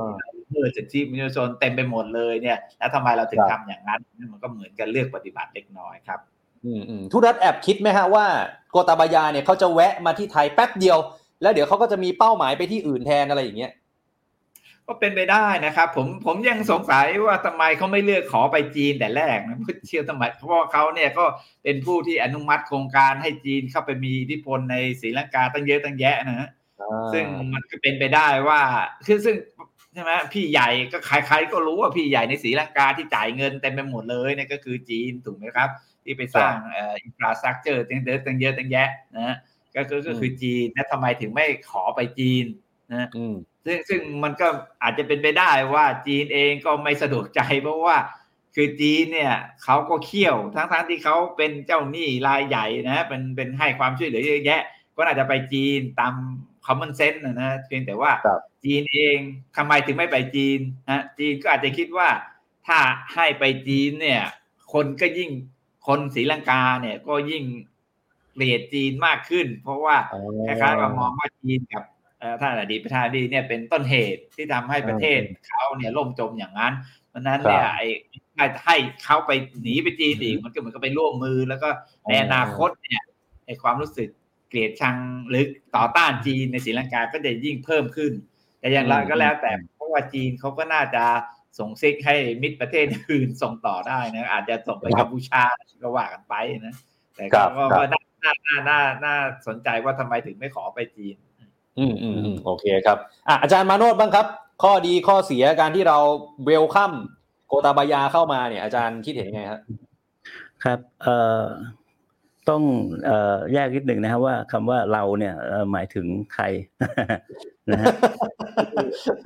[0.49, 6.19] เมื่อสิทธิมนุษยชนเต็มไปหมดเลยเนี่ยแล้วทำไมเราถึงทำอย่างนั้นมันก็เหมือนกันเลือกปฏิบัติเล็กน้อยครับ
[7.11, 8.26] ทุรัตแอบคิดไหมฮะว่า
[8.72, 10.97] โกตาบายาเนี่ยเขาจะแวะมาที่ไทยแป๊บเดียว
[11.41, 13.72] แล้วเดี๋ยวเขาก็จะมีเป้าหมายไปที่อื่นแทนอะไรอย่างเงี้ย
[14.88, 19.57] ก็เป็นไปได้นะครับ ผมผมยังสงสัยว่าทำไมเขาไม่เลือกขอไปจีนแต่แรกนะ
[19.88, 21.26] เชื่อทำไมเพราะว่าเขาเนี่ยก็
[21.63, 26.49] เป็นผู้ที่อนุมัติโครงการให้จีนเข้าไปมีอิทธิพลในศรีลังกาตั้งเยอะตั้งแยะนะฮะ
[27.13, 28.61] ซึ่งมันก็เป็นไปได้ว่า
[29.05, 29.36] คือซึ่ง
[29.93, 35.70] ใช่ไหมพี่ใหญ่ก็ใครๆก็รู้ว่าพี่ใหญ่ในศรีลังกาที่จ่ายเงินเต็มไปหมดเลยเนี่ยก็คือจีนถูกไหมครับ
[36.07, 36.53] ที่ไปสร้าง
[37.03, 39.35] อินฟราสตรักเจอร์ตั้งเยอะตั้งเยอะตั้งแยะนะ
[39.75, 42.45] ก็คือก็คือจีนแล้วทำไมถึงไม่ขอไปจีน
[42.93, 43.07] นะ
[43.65, 44.47] ซึ่งซึ่งมันก็
[44.83, 47.97] อาจจะเป็นไปได้ว่าจีนเองก็ไม่สะดวกใจเพราะว่า
[48.55, 49.33] คือจีนเนี่ย
[49.63, 54.61] เขาก็เขี่ยวทั้งทั้งที่เขาเป็นเจ้าหนี้รายใหญ่นะเป็นเป็นให้ความช่วยเหลือเยอะแยะ
[54.95, 56.13] ก็อาจจะไปจีนตาม
[56.65, 58.11] คอมมอนเซนส์นะเพียงแต่ว่า
[58.63, 59.17] จีนเอง
[59.57, 62.09] ทำไมถึงไม่ไปจีนนะจีนก็อาจจะคิดว่า
[62.67, 62.79] ถ้า
[63.13, 64.21] ให้ไปจีนเนี่ย
[64.73, 65.31] คนก็ยิ่ง
[65.88, 67.43] คนศรีลังกาเนี่ยก็ยิ่ง
[68.33, 69.95] เกลียดจีนมากขึ้น เพราะว่า
[70.47, 71.83] คล้ายๆว่ามองว่าจีนกับ
[72.39, 76.73] ท่านอดีตประธานดีเนี่ยเป็นต้นเหตุที่ทำให้ประเทศเขาเนี่ยล่มจมอย่างนั้น
[77.09, 77.88] เพราะนั้นเนี่ยไอ้
[78.65, 79.31] ให้เขาไป
[79.61, 81.69] หนีไปจีนอีกมันก็เหมือนกับไปร่วมมือ แล้วก็
[82.09, 83.01] ในอนาคตเนี่ย
[83.45, 84.09] ไอ้ความรู้สึก
[84.49, 84.95] เกลียดชัง
[85.29, 85.43] หรือ
[85.75, 88.11] ต่อต้านจีนในศรีลังกาก็จะยิ่งเพิ่มขึ้น
[88.59, 91.03] แต่อย่างไรก็แล้วแต่เพราะว่าจีนเขาก็น่าจะ
[91.59, 95.43] ส่งซิกให้มิตรประเทศอื่นส่งต่อได้นะอาจจะส่งไปกัมพูชา
[95.83, 96.35] ก็ว่ากันไป
[96.65, 96.75] นะ
[97.15, 99.15] แต่ก็น่าน่าน่าน่าน่า
[99.47, 101.15] สนใจว่าทำไมถึงไม่ขอไปจีน
[101.79, 102.97] อืมอืมอืมโอเคครับ
[103.27, 104.27] อะอาจารย์มาโนดบ้างครับ
[104.63, 105.97] ข้อดีข้อเสียการที่เรา
[106.45, 106.91] เวลคัม
[107.47, 109.59] โกตาบายาเข้ามาเนี่ยอาจารย์คิดเห็นยังไงครับ
[110.63, 111.43] ครับเอ่อ
[112.49, 112.63] ต้อง
[113.05, 115.35] เอ่อแยกนิดหนึ่งนะครับว่าคำว่าเราเนี่ย
[115.71, 116.43] หมายถึงใคร
[117.69, 117.87] นะฮะ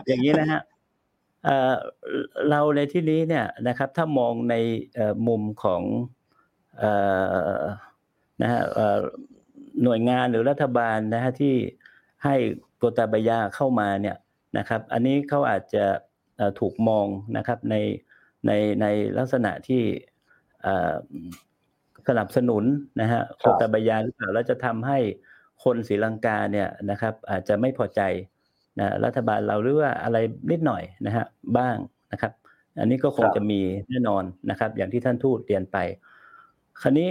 [0.08, 0.62] อย่างนี้นะฮะ
[1.44, 1.76] เอ่อ
[2.50, 4.56] เราในที่นี้เนี่ยนะครับถ้ามองใน
[5.28, 5.82] มุมของ
[6.78, 6.92] เอ่
[7.58, 7.60] อ
[8.42, 8.62] นะฮะ
[9.84, 11.56] หน่วยงานหรือรัฐบาลนะฮะที่
[12.24, 12.36] ให้
[12.78, 14.18] โกตาบายาเข้ามาเนี่ย
[14.58, 15.86] นะครับอันนี้เขาอาจจะ
[16.60, 17.76] ถูกมองนะครับใน
[18.48, 18.86] ในใน
[19.18, 19.84] ลักษณะที่
[22.08, 22.64] สนับสนุน
[23.02, 25.00] นะฮะโคตาบายาหรือเปล่าแล้วจะทำให้
[25.64, 28.02] คนศรีลังกาเนี่ยนะครับอาจจะไม่พอใจ
[28.80, 30.18] นะรัฐบาลเราหรือว่าอะไร
[30.52, 31.26] นิดหน่อยนะฮะ
[31.58, 31.76] บ้าง
[32.12, 32.32] นะครับ
[32.80, 33.60] อันนี้ก็คงจะมี
[33.90, 35.78] แน่นอนนะครับ อย่างที่ท่านทูตเรียนไป
[36.82, 37.10] คราวนี้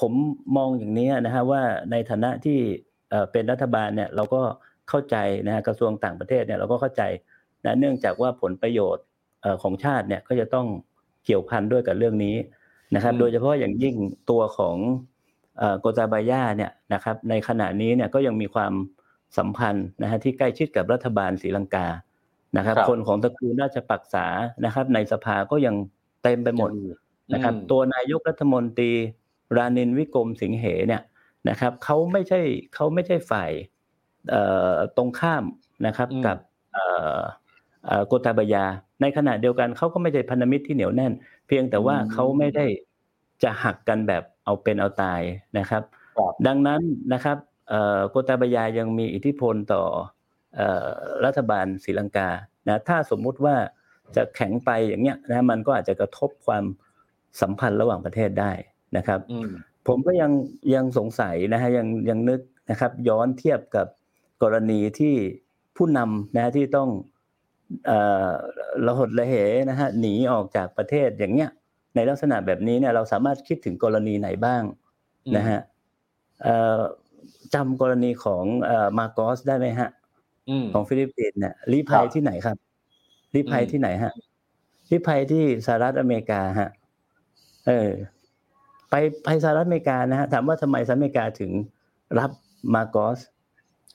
[0.00, 0.12] ผม
[0.56, 2.58] มองอย่างนี้นะฮะว่าในฐานะที่
[3.32, 4.42] เป็นรัฐบาลเนี่ยเราก็
[4.88, 5.16] เข้าใจ
[5.46, 7.02] นะฮะกระทรวงต่างประเทศเนี่ยเราก็เข้าใจ
[7.64, 9.04] นะเนื่องจากว่าผลประโยชน์
[9.62, 10.66] ของชาติเนี่ยก็จะต้อง
[11.24, 12.36] เกี่ยวพันด้วยกับเรื่องนี้
[12.94, 13.94] นะครับ โดยเฉพาะอย่างยิ่ง
[14.30, 14.76] ตัวของ
[15.80, 18.72] โกตาบายาเนี่ยนะครับในขณะนี้เนี่ยก็ยังมีความ
[19.36, 21.86] สัมพันธ์นะฮะที่ใกล้ชิดกับรัฐบาลศรีลังกา
[22.56, 24.26] นะครับ คนของตระกูลราชปักษา
[24.64, 25.74] นะครับ ในสภาก็ยัง
[26.22, 26.70] เต็มไปหมด
[27.32, 28.92] นะครับ ตัวนายกรัฐมนตรี
[29.56, 31.02] รานินวิกรมสิงเหเนี่ย
[31.48, 32.40] นะครับเขาไม่ใช่
[32.74, 33.50] เขาไม่ใช่ฝ่าย
[34.96, 35.44] ตรงข้าม
[35.86, 36.36] นะครับกับ
[38.06, 38.64] โกตาบายา
[39.00, 41.12] ในขณะเดียวกันเขาก็ไม่ใช่พันธมิตรที่เหนียวแน่น
[41.46, 42.66] เพียงแต่ว่าเขาไม่ได้
[43.42, 45.20] จะหักกันแบบเอาเป็นเอาตาย
[45.58, 45.82] นะครับ
[46.46, 46.80] ดังนั้น
[47.12, 47.36] นะครับ
[48.10, 49.82] โกตาบายายังมีอิทธิพลต่อ
[51.24, 52.28] รัฐบาลศรีลังกา
[52.68, 53.56] นะถ้าสมมุติว่า
[54.16, 56.64] จะแข็งไปอย่างเงี้ยนะมันก็อาจจะกระทบความ
[57.40, 58.52] สัมพันธ์ระหว่างประเทศได้
[58.96, 59.20] นะครับ
[59.88, 60.30] ผมก็ยัง
[60.74, 62.40] ยังสงสัยนะฮะยังยังนึก
[62.70, 63.86] นะครับ ย้อนเทียบกับ
[64.42, 65.14] กรณีที่
[65.76, 66.88] ผู้นำนะที่ต้อง
[68.86, 69.34] ระหดระเห
[69.70, 71.50] นะฮะหนีออกจากประเทศอย่างเงี้ย
[71.94, 74.62] ในลักษณะแบบนี้เนี่ยเราสามารถคิดถึงกรณีไหนบ้าง
[75.36, 75.60] นะฮะ
[77.54, 78.44] จำกรณีของ
[78.98, 79.90] มาร์กอสได้ไหมฮะ
[80.72, 82.56] ของฟิลิปปินส์เนี่ยลี้ภัยที่ไหนครับ
[83.34, 84.12] ลี้ภัยที่ไหนฮะ
[84.90, 86.70] ลี้ภัยที่สหรัฐอเมริกาฮะ
[87.66, 87.90] เออ
[88.90, 88.94] ไป
[89.24, 91.50] ไปสหรัฐอเมริกานะฮะถามว่าทำไมสหรัฐอเมริกาถึง
[92.18, 92.30] รับ
[92.74, 93.18] มาร์กอส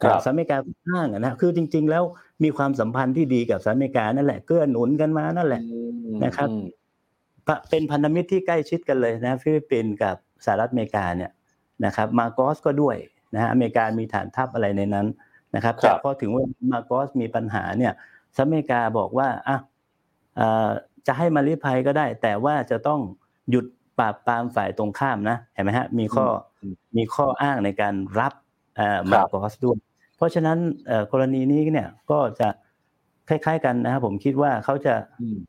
[0.02, 0.58] สหรัฐอเมริกา
[0.90, 2.04] อ้างนะคือจริง ๆ แล้ว
[2.44, 5.64] มีความสัมพันธ์ที่ดีกับสหรัฐอเมริกานั่นแหละเกื้อหนุนกันมานั่นแหละ
[6.26, 6.50] นะครับ
[7.70, 11.32] เป็นพันธมิตรที่ใกล้ชิดกันเลยนะ ฟิลิปปินส์กับสหรัฐอเมริกาเนี่ย
[11.86, 12.98] นะครับ มาโกสก็ด้วย
[13.34, 15.08] นะฮะอเมริกามีฐานทัพอะไรในนั้น
[15.56, 17.94] นะครับแต่พอถึงว่ามาโกสมีปัญหาเนี่ย
[18.36, 19.58] สหรัฐอเมริกาบอกว่าอะ
[21.08, 23.00] จะให้มาลีภัยก็ได้ แต่ว่าจะต้อง
[23.50, 23.66] หยุด
[24.00, 26.26] ปราบปรามฝ่ายตรงข้ามนะเห็นไหมฮะมีข้อ
[26.98, 28.34] มีข้ออ้างในการรับ
[29.12, 29.78] มาโกสด้วย
[30.18, 30.58] เพราะฉะนั้น
[31.12, 32.48] กรณีนี้เนี่ยก็จะ
[33.30, 34.96] คล้าย ๆ กันนะครับผมคิดว่าเขาจะ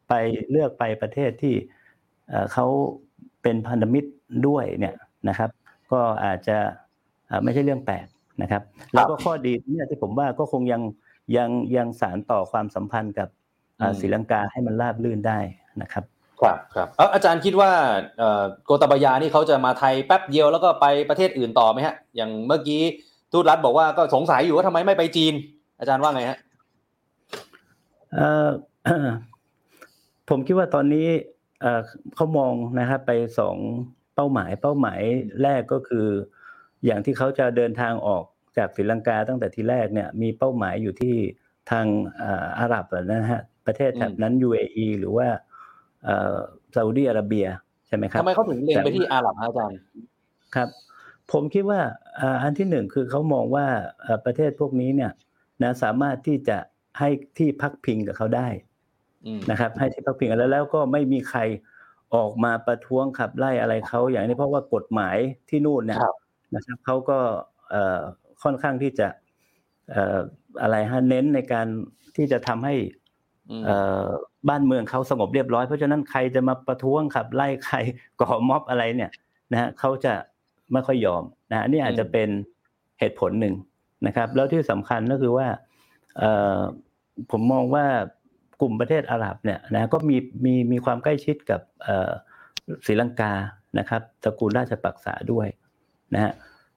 [0.08, 0.12] ไป
[0.50, 1.54] เลือกไปประเทศที่
[2.52, 2.66] เขา
[3.42, 4.10] เป็นพันธมิตร
[4.46, 4.94] ด้วยเนี่ย
[5.28, 5.50] นะครับ
[5.92, 6.58] ก็อาจจะ
[7.42, 8.06] ไม่ใช่เรื่องแปลก
[8.42, 8.62] นะครับ
[8.92, 10.82] แล้วก็ข้อดีเนี่ยที่ผมว่าก็คงยัง
[11.36, 13.28] ยังยังสารต่อความสัมพันธ์กับ
[14.00, 15.38] ศรีลังกาให้มันราบลื่นได้
[15.82, 16.04] นะครับ
[16.40, 17.70] ครับครับอาจารย์คิดว่า
[18.64, 22.82] โกตาบายานี่เขาจะมาไทยแป๊บเดียวแล้วก็ไปประเทศอื่นต่อไหมฮะ อย่างเมื่อกี้
[23.32, 25.34] ทูตรัฐบอกว่าก็สงสัยอยู่ว่าทำไมไม่ไปจีน
[25.78, 26.38] อาจารย์ว่าไงฮะ
[30.28, 31.08] ผมคิดว่าตอนนี้
[32.14, 33.56] เขามองนะครับไปสอง
[34.14, 35.00] เป้าหมายเป้าหมาย
[35.42, 36.06] แรกก็คือ
[36.86, 38.24] อย่างที่เขาจะเดินทางออก
[38.58, 41.16] จากศรีลังกาตั้งแต่ทีแรกเนี่ยมีเป้าหมายอยู่ที่
[41.70, 41.86] ทาง
[42.60, 45.28] อาหรับนะฮะประเทศแถบนั้น UAE หรือว่า
[46.74, 47.46] ซาอุดีอาระเบีย
[47.86, 49.78] ใช่ไหมครับทำไมเขาถึงเล็งไปที่อาหรับอาจารย์
[50.54, 50.68] ครับ
[51.32, 51.80] ผมคิดว่า
[52.42, 53.66] อันที่หนึ่งคือเขามองว่า
[54.24, 55.12] ประเทศพวกนี้เนี่ย
[55.62, 56.58] นะสามารถที่จะ
[56.98, 57.08] ให้
[57.38, 58.48] ที่พักพิงกับเขาได้
[59.50, 61.40] นะครับ ให้ที่พักพิงแล้วแล้วก็ไม่มีใคร
[62.14, 65.16] ออกมาประท้วงขับไล่อะไรเขาอย่างนี้เพราะว่ากฎหมาย
[65.48, 65.98] ที่นู่นเนี่ย
[66.54, 67.18] นะครับเขาก็
[68.42, 69.08] ค่อนข้างที่จะ
[70.62, 71.66] อะไรฮะเน้นในการ
[72.16, 72.74] ที่จะทำให้
[74.48, 77.76] บ้านเมืองเขาสงบเรียบร้อยเพราะฉะนั้นใครจะมาประท้วงขับไล่ใคร
[78.20, 79.10] ก่อม็อบอะไรเนี่ย
[79.52, 80.14] นะฮะเขาจะ
[80.72, 82.28] ไม่ค่อยยอมนะนี่อาจจะเป็น
[83.00, 83.54] เหตุผลหนึ่ง
[84.06, 85.48] นะครับ แล้วที่สำคัญก็คือว่า
[86.18, 86.58] เอ่อ
[87.30, 87.86] ผมมองว่า
[88.60, 92.10] กลุ่มประเทศอาหรับเนี่ยนะก็มีมีมีความใกล้ชิดกับเอ่อ
[92.86, 93.32] ศรีลังกา
[93.78, 95.48] นะครับตระกูลราชปักษาด้วย
[96.14, 96.32] นะฮะ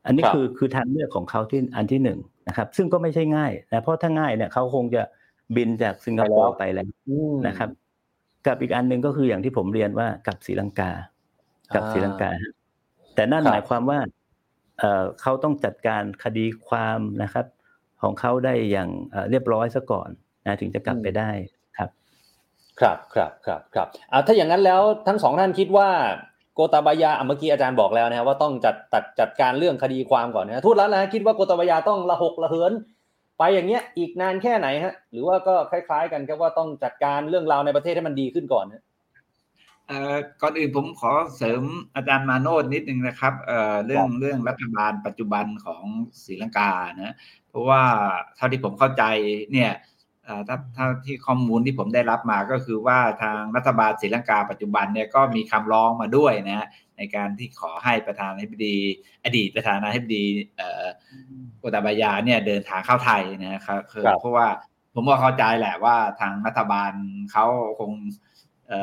[0.05, 5.01] อันนี้ครับคือคือทางเลือกของเขาที่อันที่หนึ่งนะครับ ซึ่งก็ไม่ใช่ง่ายนะเพราะถ้าง่ายเนี่ยเขาคงจะ
[5.55, 7.69] บินจากสิงคโปร์ไปแล้วอืมนะครับ
[8.47, 10.91] กับอีกอันหนึ่งก็คืออย่างที่ผมเรียนว่ากับศรีลังกา
[11.75, 12.31] กับอ่าศรีลังกา
[13.15, 13.99] แต่นั่นครับหมายความว่า
[14.79, 17.45] เอ่อเขาต้องจัดการคดีความนะครับ
[18.01, 20.09] ของเขาได้อย่างเอ่อเรียบร้อยซะก่อน
[20.45, 21.29] นะถึงจะกลับไปได้
[21.77, 21.89] ครับ
[22.79, 25.89] ครับครับครับครับอ่าถ้าอย่างนั้นแล้วทั้งสองท่านคิดว่า
[26.57, 32.71] โกตาบายาอะเมื่อกี้อาจารย์บอกแล้วนะครับว่าต้องจัดตัดจัดการเรื่องคดีความก่อนนะทูตแล้วนะคิดว่าโกตาบายาต้องระหกระเหิน
[33.37, 38.83] ไปอย่างเงี้ยอีกนานแค่ไหนฮะ หรือว่าก็คล้าย ๆ กันครับว่าต้องจัดการเรื่องราวในประเทศให้มันดีขึ้นก่อนนะ
[39.87, 41.61] เอ่อก่อนอื่นผมขอเสริม
[41.95, 45.83] อาจารย์มาโนดนิดนึงนะครับเอ่อเรื่องเรื่องรัฐบาลปัจจุบันของ
[46.23, 46.71] ศรีลังกา
[47.03, 47.15] นะ
[47.49, 47.81] เพราะว่า
[48.35, 49.03] เท่าที่ผมเข้าใจ
[49.51, 49.71] เนี่ย
[50.27, 56.67] เอ่อถ้าถ้าที่ข้อมูลที่ผมได้รับมาก็คือว่าทางรัฐบาลศรีลังกาปัจจุบันเนี่ยก็มีคำร้องมาด้วยนะฮะ
[56.97, 58.77] ในการที่ขอให้ประธานาธิบดี
[59.23, 60.25] อดีตประธานาธิบดี
[60.57, 60.85] เอ่อ
[61.59, 64.47] โกตาบายาเนี่ยเดินทางเข้าไทยนะครับคือครับเพราะว่า
[64.93, 66.91] ผมก็เข้าใจแหละว่าทางรัฐบาล
[67.31, 67.45] เขา
[67.79, 67.91] คง
[68.67, 68.79] เอ่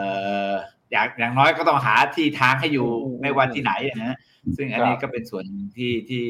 [0.51, 0.53] อ
[0.91, 4.17] อย่างอย่างน้อยก็ต้องหาที่ทางให้อยู่อืมไม่ว่าที่ไหนนะฮะ
[4.57, 5.45] ซึ่งอันนี้ครับก็เป็นส่วน
[5.77, 6.25] ที่ที่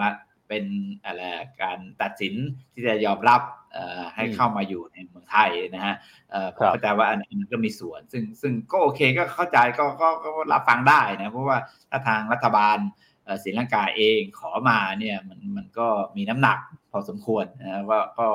[0.00, 0.08] มา
[0.48, 0.64] เป็น
[1.04, 1.22] อะไร
[1.62, 2.34] การตัดสิน
[2.72, 3.42] ที่จะยอมรับ
[3.72, 5.94] เอ่อให้เข้ามาอยู่ในเมืองไทยนะฮะ
[6.30, 11.58] เอ่อผมเข้าใจว่าอันนี้ก็มีส่วน ซึ่งซึ่งก็โอเคก็เข้าใจก็ก็ก็รับฟังได้นะเพราะว่า
[11.90, 12.78] ถ้าทางรัฐบาล
[13.24, 16.58] เอ่อศรีลังกาเองขอมาเนี่ยมันมันก็มีน้ำหนัก
[16.90, 18.28] พอสมควรนะว่าก็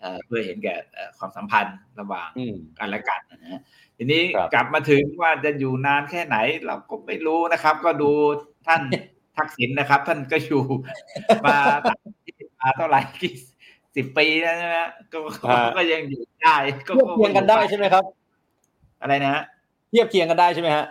[0.00, 3.62] เอ่อเพื่อเห็นแก่เอ่อความสัมพันธ์ระหว่างอืมกันและกันนะฮะ
[3.96, 6.36] ทีนี้ครับกลับมาถึงว่าจะอยู่นานแค่ไหน
[6.66, 8.10] เราก็ไม่รู้นะครับ ก็ดู
[8.66, 8.82] ท่าน
[9.36, 10.62] ทักษิณนะครับ ท่านก็อยู่
[11.46, 11.56] มา
[11.88, 13.34] ต่างประเทศมาเท่าไหร่กี่
[13.96, 16.56] สิบปีแล้วนะฮะก็ก็ฮะก็ยังอยู่ได้
[16.86, 18.04] ก็เทียบเคียงกันได้ใช่ไหมครับ
[19.02, 19.42] อะไรนะฮะ
[19.90, 20.86] เทียบเคียงกันได้ใช่ไหมฮะ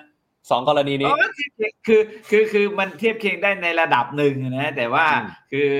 [0.50, 5.74] สองกรณีนี้อ๋อเทียบเคียงคือคือคือมันเทียบเคียงได้ในระดับหนึ่งนะ แต่ว่าอืมคือ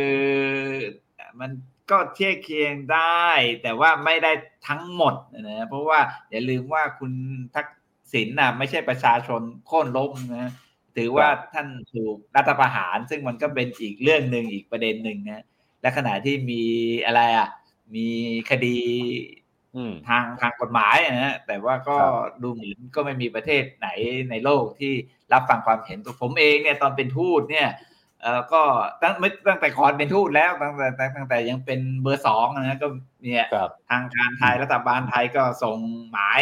[1.40, 1.52] มัน
[1.92, 3.28] ก็เทียบเคียงได้
[3.64, 4.32] แต่ว่าไม่ได้
[4.68, 6.00] ทั้งหมดนะเพราะว่า
[6.32, 7.14] อย่าลืมว่าคุณ
[7.56, 7.68] ทัก
[8.14, 10.52] ษิณน่ะ ไม่ใช่ประชาชนโค่นล้มนะ
[10.98, 15.46] ถือว่าท่านถูกรัฐประหาร ซึ่งมันก็เป็นอีกเรื่องหนึ่งอีกประเด็นหนึ่งนะ
[15.82, 16.64] และขณะที่มี
[17.06, 17.48] อะไรอะ
[17.96, 18.08] มี
[18.50, 18.80] คดี
[19.76, 23.88] อืมทางทางกฎหมายนะฮะแต่ว่าก็ครับดูเหมือนก็ไม่มีประเทศไหน
[24.30, 24.94] ในโลกที่
[25.34, 27.70] รับฟังความเห็นตัวผมเองเนี่ยตอนเป็นทูตเนี่ย
[28.22, 28.62] เออก็
[29.02, 32.88] ตั้งไม่ตั้งแต่ก่อนเป็นทูตแล้วตั้งแต่ตั้งตั้งแต่ยังเป็นเบอร์สองนะฮะก็
[33.24, 35.78] เนี่ยครับทางการไทยรัฐบาลไทยก็ส่ง
[36.12, 36.42] หมาย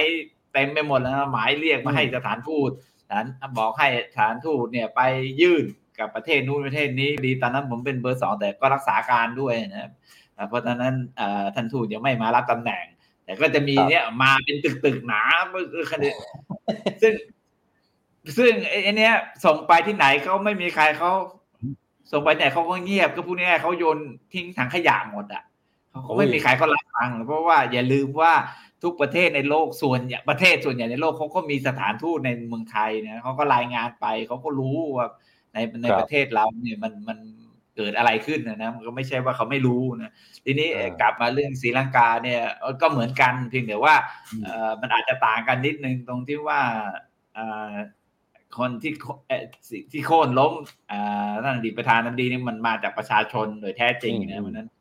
[0.54, 2.72] เต็มไปหมดแล้วนะหมายเรียกมาให้สถานทูต
[3.12, 3.28] สถาน
[3.60, 5.02] บอกให้สถานทูตเนี่ยไป
[5.42, 5.66] ยื่น
[6.00, 9.92] กับประเทศนู้นประเทศนี้ดีตอนนั้นผมเป็นเบอร์สองแต่ก็รักษาการด้วยนะครับ
[10.48, 10.96] เพราะฉะนั้น
[11.56, 12.86] ท่านทูตยังไม่มารับตำแหน่ง
[13.24, 15.24] แต่ก็จะมีเนี่ยมาเป็นตึกตึกๆหนา
[15.92, 16.10] คดี
[17.02, 17.14] ซึ่ง
[18.38, 19.14] ซึ่งไอ้เนี้ย
[19.46, 21.12] ส่งไปที่ไหนเขาไม่มีใครเขา
[22.12, 23.98] ส่งไปไหนเขาก็เงียบก็พูดง่ายเขาโยน
[24.34, 25.44] ทิ้งถังขยะหมดอะ
[25.92, 28.34] เขาก็ไม่มีใครเขารับฟังหรอกเพราะว่าอย่าลืมว่า
[28.84, 35.08] ทุกประเทศในโลกส่วนใหญ่ประเทศส่วนใหญ่ในโลกเขาก็มีสถานทูตในเมืองไทยเนี่ยเขาก็รายงานไปเขาก็รู้ว่า
[35.54, 37.20] ในในครับประเทศเราเนี่ยมันมัน
[37.76, 40.12] เกิดอะไรขึ้นนะนะมันก็ไม่ใช่ว่าเขาไม่รู้นะ
[40.46, 43.96] ทีนี้เออกลับมาเรื่องศรีลังกาเนี่ยเอ่อก็เหมือนกันเพียงแต่ว่า
[44.32, 46.60] อืมเอ่อมันอาจจะต่างกันนิดนึงตรงที่ว่า
[47.34, 47.74] เอ่อ
[48.58, 49.44] คนที่โคเอ่อ
[49.92, 50.54] ที่โค่นล้ม
[50.92, 54.81] อ่าท่านอดีตประธานาธิบดีนี่มันมาจากประชาชนโดยแท้จริงอืนะมเพราะฉะนั้นครับ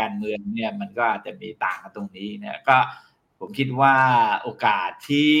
[0.00, 2.76] การเมืองเนี่ยมันก็อาจจะมีต่างกันตรงนี้เนี่ยก็
[3.38, 3.96] ผมคิดว่า
[4.42, 5.34] โอกาสที่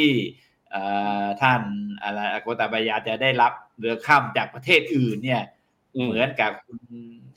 [0.70, 0.82] เอ่
[1.24, 1.60] อท่าน
[2.02, 5.42] อะไรโกตาบายาจะได้รับเรือข้ามจากประเทศอื่นเนี่ย
[6.04, 6.80] เหมือนกับคุณ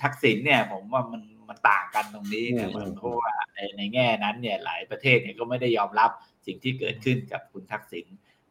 [0.01, 6.11] ทักษิณเนี่ย ผมว่ามันมันต่างกันตรงนี้นะอืมมันเพราะว่าในในแง่นั้นเนี่ยหลายประเทศเนี่ยก็ไม่ได้ยอมรับ
[6.45, 8.05] สิ่งที่เกิดขึ้นกับคุณทักษิณ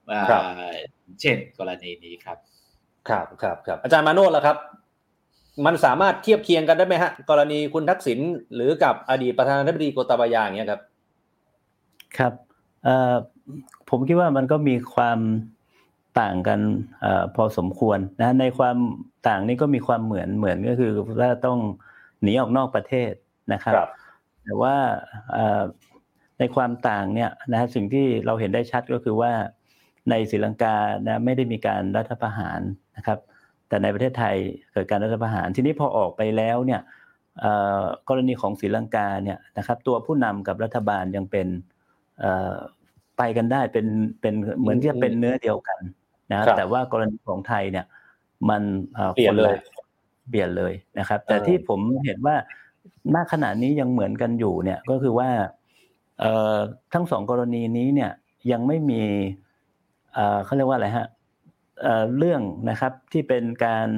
[0.08, 0.42] เอ่อครับ
[1.20, 2.38] เช่นกรณีนี้ครับ
[3.08, 4.56] ครับครับครับอาจารย์มาโนดล่ะครับ
[5.66, 8.18] มันสามารถเทียบเคียงกันได้ไหมฮะ กรณีคุณทักษิณ
[8.54, 10.82] หรือกับอดีตประธานาธิบดีโกตาบายาอย่างเงี้ยครับ
[12.18, 12.32] ครับ
[12.84, 13.14] เอ่อ
[13.90, 15.18] ผมคิดว่ามันก็มีความ
[16.20, 16.60] ต่างกัน
[17.00, 18.76] เออพอสมควรนะในความ
[19.28, 21.58] ต่างนี้ก็มีความเหมือนเหมือนก็คือว่าต้อง
[22.22, 23.12] หนีออกนอกประเทศ
[23.52, 23.74] นะครับ
[24.44, 24.76] แต่ว่า
[25.32, 25.62] เอ่อ
[26.38, 29.32] ในความต่างเนี่ยนะสิ่งที่เราเห็นได้ชัดก็คือว่า
[30.10, 30.76] ในศรีลังกา
[31.06, 32.60] นะไม่ได้มีการรัฐประหาร
[32.96, 33.18] นะครับ
[33.74, 34.36] แต่ในประเทศไทย
[34.72, 36.80] เกิดการรัฐประหาร ทีนี้พอออกไปแล้วเนี่ย
[37.40, 41.46] เอ่อกรณีของศรีลังกาเนี่ยนะครับตัวผู้นำกับรัฐบาลยังเป็น
[42.20, 42.54] เอ่อ
[43.18, 43.86] ไปกันได้เป็น
[44.20, 45.80] เป็นเหมือนที่จะเป็นเนื้อเดียวกัน
[46.30, 47.86] นะครับแต่ว่ากรณีของไทยเนี่ย
[48.50, 48.62] มัน
[48.96, 49.62] อ่อเปลี่ยนเลยคละ
[50.30, 52.36] เปลี่ยนเลยนะครับ แต่เออที่ผมเห็นว่า
[53.14, 55.28] ณขณะนี้ยังเหมือนกันอยู่เนี่ยก็คือว่า
[56.20, 56.56] เอ่อ
[56.94, 58.10] ทั้งสองกรณีนี้เนี่ย
[58.52, 59.02] ยังไม่มี
[60.14, 61.06] เอ่อเขาเรียกว่าอะไรฮะ
[61.80, 63.88] เอ่อเรื่องนะครับที่เป็นการ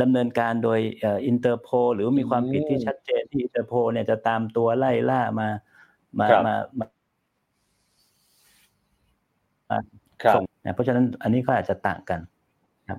[0.00, 5.48] ดำเนินการโดยเอ่ออินเตอร์โพลหรือมีความผิดที่ชัดเจนที่อินเตอร์โพลเนี่ยจะตามตัวไล่ล่ามา
[6.18, 6.86] มาครับมามา
[10.22, 12.20] ครับส่งนะเพราะฉะนั้นอันนี้ก็อาจจะต่างกัน
[12.88, 12.96] ครั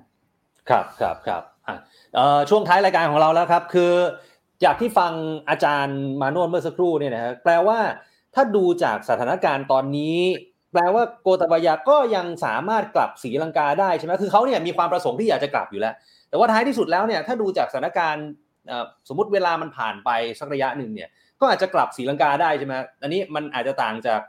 [0.68, 1.76] ครับครับอะ
[2.14, 3.92] เอ่อช่วงท้ายรายการของเราแล้วครับ คือ
[4.64, 5.12] จากที่ฟัง
[5.48, 7.78] อาจารย์มาโนชญ์เมื่อสักครู่เนี่ยนะฮะแปลว่า
[8.34, 10.16] ถ้าดูจากสถานการณ์ตอนนี้
[10.72, 15.94] แปลว่าโกตบายาก็ยังสามารถกลับศรีลังกาได้ใช่ไหมคือเขาเนี่ยมีความประสงค์ที่อยากจะกลับอยู่แล้ว
[16.28, 18.26] แต่ว่าท้ายที่สุดแล้วเนี่ยถ้าดูจากสถานการณ์
[19.08, 21.08] สมมติเวลามันผ่านไปสักระยะหนึ่งเนี่ย
[21.40, 24.20] ก็อาจจะกลับศรีลังกาได้ใช่ไหมอันนี้มันอาจจะต่างจาก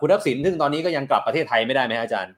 [0.00, 2.32] คุณทักษิณซึ่งตอนนี้ก็ยังกลับประเทศไทยไม่ได้ไหมอาจารย์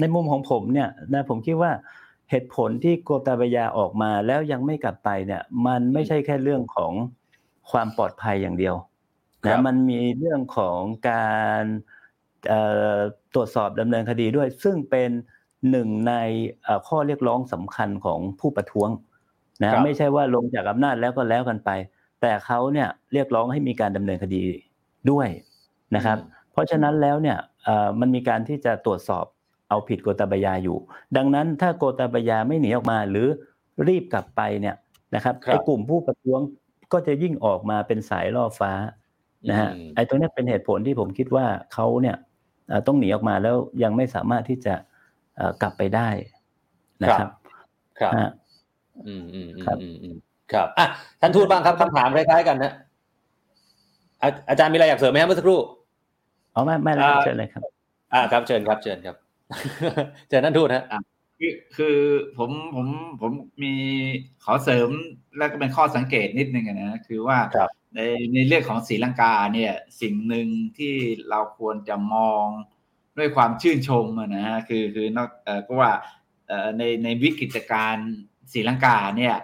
[0.00, 1.72] ในมุมของผมเนี่ยนะผมคิดว่า
[2.30, 6.92] เหตุผลที่โกตาบายาออกมาแล้วยังไม่กลับไปเนี่ยมันไม่ใช่แค่เรื่องของ
[7.70, 8.74] ความปลอดภัยอย่างเดียว
[9.46, 10.80] นะบมันมีเรื่องของ
[11.10, 11.30] กา
[11.60, 11.62] ร
[12.48, 12.60] เอ่
[12.94, 12.98] อ
[13.34, 15.10] ตรวจสอบดำเนินคดีด้วย ซึ่งเป็น
[15.70, 16.14] หนึ่งใน
[16.62, 18.90] เอ่อข้อเรียกร้องสำคัญของผู้ประท้วง
[19.62, 21.70] นะไม่ใช่ว่าลงจากอำนาจแล้วก็แล้วกันไป
[22.20, 24.42] แต่เขาเนี่ยเรียกร้องให้มีการดำเนินคดี
[25.10, 25.28] ด้วย
[25.96, 26.18] นะครับ
[26.52, 29.24] เพราะฉะนั้นแล้วเนี่ยเอ่อมันมีการที่จะตรวจสอบ
[29.68, 30.78] เอาผิดโกตาบายาอยู่
[31.16, 33.26] ดังนั้นถ้าโกตาบายาไม่หนีออกมาหรือ
[33.88, 34.76] รีบกลับไปเนี่ย
[35.14, 36.40] นะครับครับไอ้กลุ่มผู้ประท้วง
[36.92, 38.72] ก็จะยิ่งออกมาเป็นสายล่อฟ้า
[39.48, 42.16] นะฮะอืมไอ้ตรงเนี้ยเป็นเหตุผลที่ผมคิดว่าเขาเนี่ย
[42.68, 44.74] เอ่อต้องหนีออกมาแล้วยังไม่สามารถที่จะ
[45.36, 46.08] เอ่อกลับไปได้
[47.02, 47.28] นะครับ
[48.00, 48.30] ครับฮะ
[49.06, 50.16] อืมอืมอืมครับอืมอืม
[50.52, 50.86] ครับอะ
[51.20, 52.72] ท่านทูตบ้างครับคำถามคล้ายๆกันนะ
[54.22, 55.60] อาอาจารย์มีอะไรอยากเสริมไหมครับเมื่อสักครู่
[56.52, 57.62] เอาไม่ไม่แล้วครับอ่าเชิญเลยครับ
[58.14, 59.16] อ่าครับเชิญครับเชิญครับ
[60.28, 60.84] เชิญท่านทูตฮะ
[61.40, 61.96] คือคือ
[62.38, 62.86] ผมผม
[63.20, 63.32] ผม
[63.62, 63.74] มี
[64.44, 64.88] ขอเสริม
[65.36, 68.00] แล้วก็เป็นข้อสังเกตนิดนึงอะนะคือว่าครับ ใน
[68.34, 70.94] ในเรื่องของศรีลังกาเนี่ยสิ่งหนึ่งที่
[71.30, 72.46] เราควรจะมอง
[73.18, 75.92] ด้วยความชื่นชมอะนะฮะคือคือนอกเอ่อก็ว่า
[76.48, 78.10] เอ่อในในวิกฤตการณ์
[78.52, 79.36] ศรีลังกาเนี่ย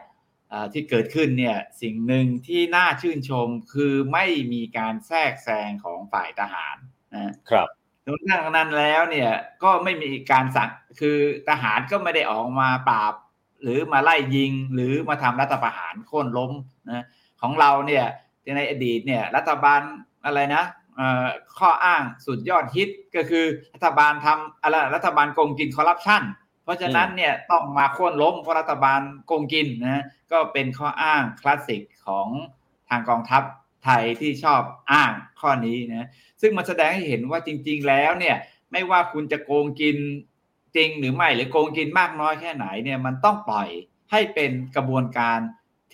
[0.49, 6.77] เอ่อที่เกิดขึ้นเนี่ยสิ่งหนึ่งที่น่าชื่นชมคือไม่มีการแทรกแซงของฝ่ายทหาร
[7.15, 7.69] นะครับ
[8.07, 9.31] ดังนั้นแล้วเนี่ย
[9.63, 10.71] ก็ไม่มีการสั่ง
[11.01, 11.19] คือ
[11.49, 13.15] ทหารก็ไม่ได้ออกมาปราบ
[13.63, 16.53] หรือมาไล่ยิงหรือมาทำรัฐประหารโค่นล้ม
[16.89, 17.05] นะ
[17.41, 18.05] ของเราเนี่ย
[18.57, 19.81] ในอดีตเนี่ย รัฐบาล
[20.25, 20.65] อะไรนะ
[20.97, 21.27] เอ่อ
[21.59, 26.23] ข้ออ้างสุดยอดฮิตก็คือรัฐบาลทำอะไรรัฐบาลโกงกินคอร์รัปชัน
[26.65, 32.29] เพราะฉะนั้นเนี่ยต้องมาโค่นล้มเพราะรัฐบาลโกงกินนะก็เป็นข้ออ้างคลาสสิกของ
[32.89, 33.43] ทางกองทัพ
[33.85, 36.09] ไทยที่ชอบอ้างข้อนี้นะ
[36.41, 38.37] ซึ่งมันแสดงให้เห็นว่าจริง ๆ แล้วเนี่ย
[38.73, 39.97] ไม่ว่าคุณจะโกงกิน
[40.77, 43.69] จริงหรือไม่หรือโกงกินมากน้อยแค่ไหนเนี่ยมันต้องปล่อย
[44.13, 45.39] ให้เป็นกระบวนการ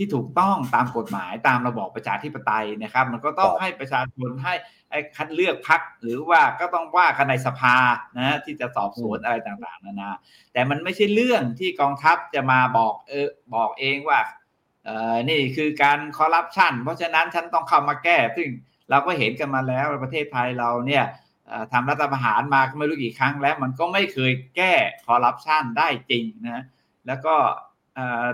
[0.01, 4.55] ที่ถูกต้องตามกฎหมายตามระบอบประชาธิปไตยนะครับ มันก็ต้องครับให้ประชาชนให้
[4.90, 7.76] ให้คัดเลือกพักหรือว่าก็ต้องว่ากันในสภา
[8.18, 10.11] นะที่จะสอบสวนอะไรต่างๆนานา
[10.53, 14.20] แต่มันไม่ใช่เรื่องที่กองทัพจะมาบอกเออบอกเองว่า
[14.84, 18.48] เอ่อนี่คือการคอร์รัปชันเพราะฉะนั้นฉันต้องเข้ามาแก้ ซึ่ง
[18.90, 21.05] เราก็เห็นกันมาแล้วประเทศไทยเราเนี่ย
[21.46, 24.74] เอ่อทำรัฐประหารมาก็ไม่รู้กี่ครั้งแล้ว มันก็ไม่เคยแก้
[25.07, 26.64] คอร์รัปชันได้จริงนะ
[27.07, 27.69] แล้วก็เอ่อ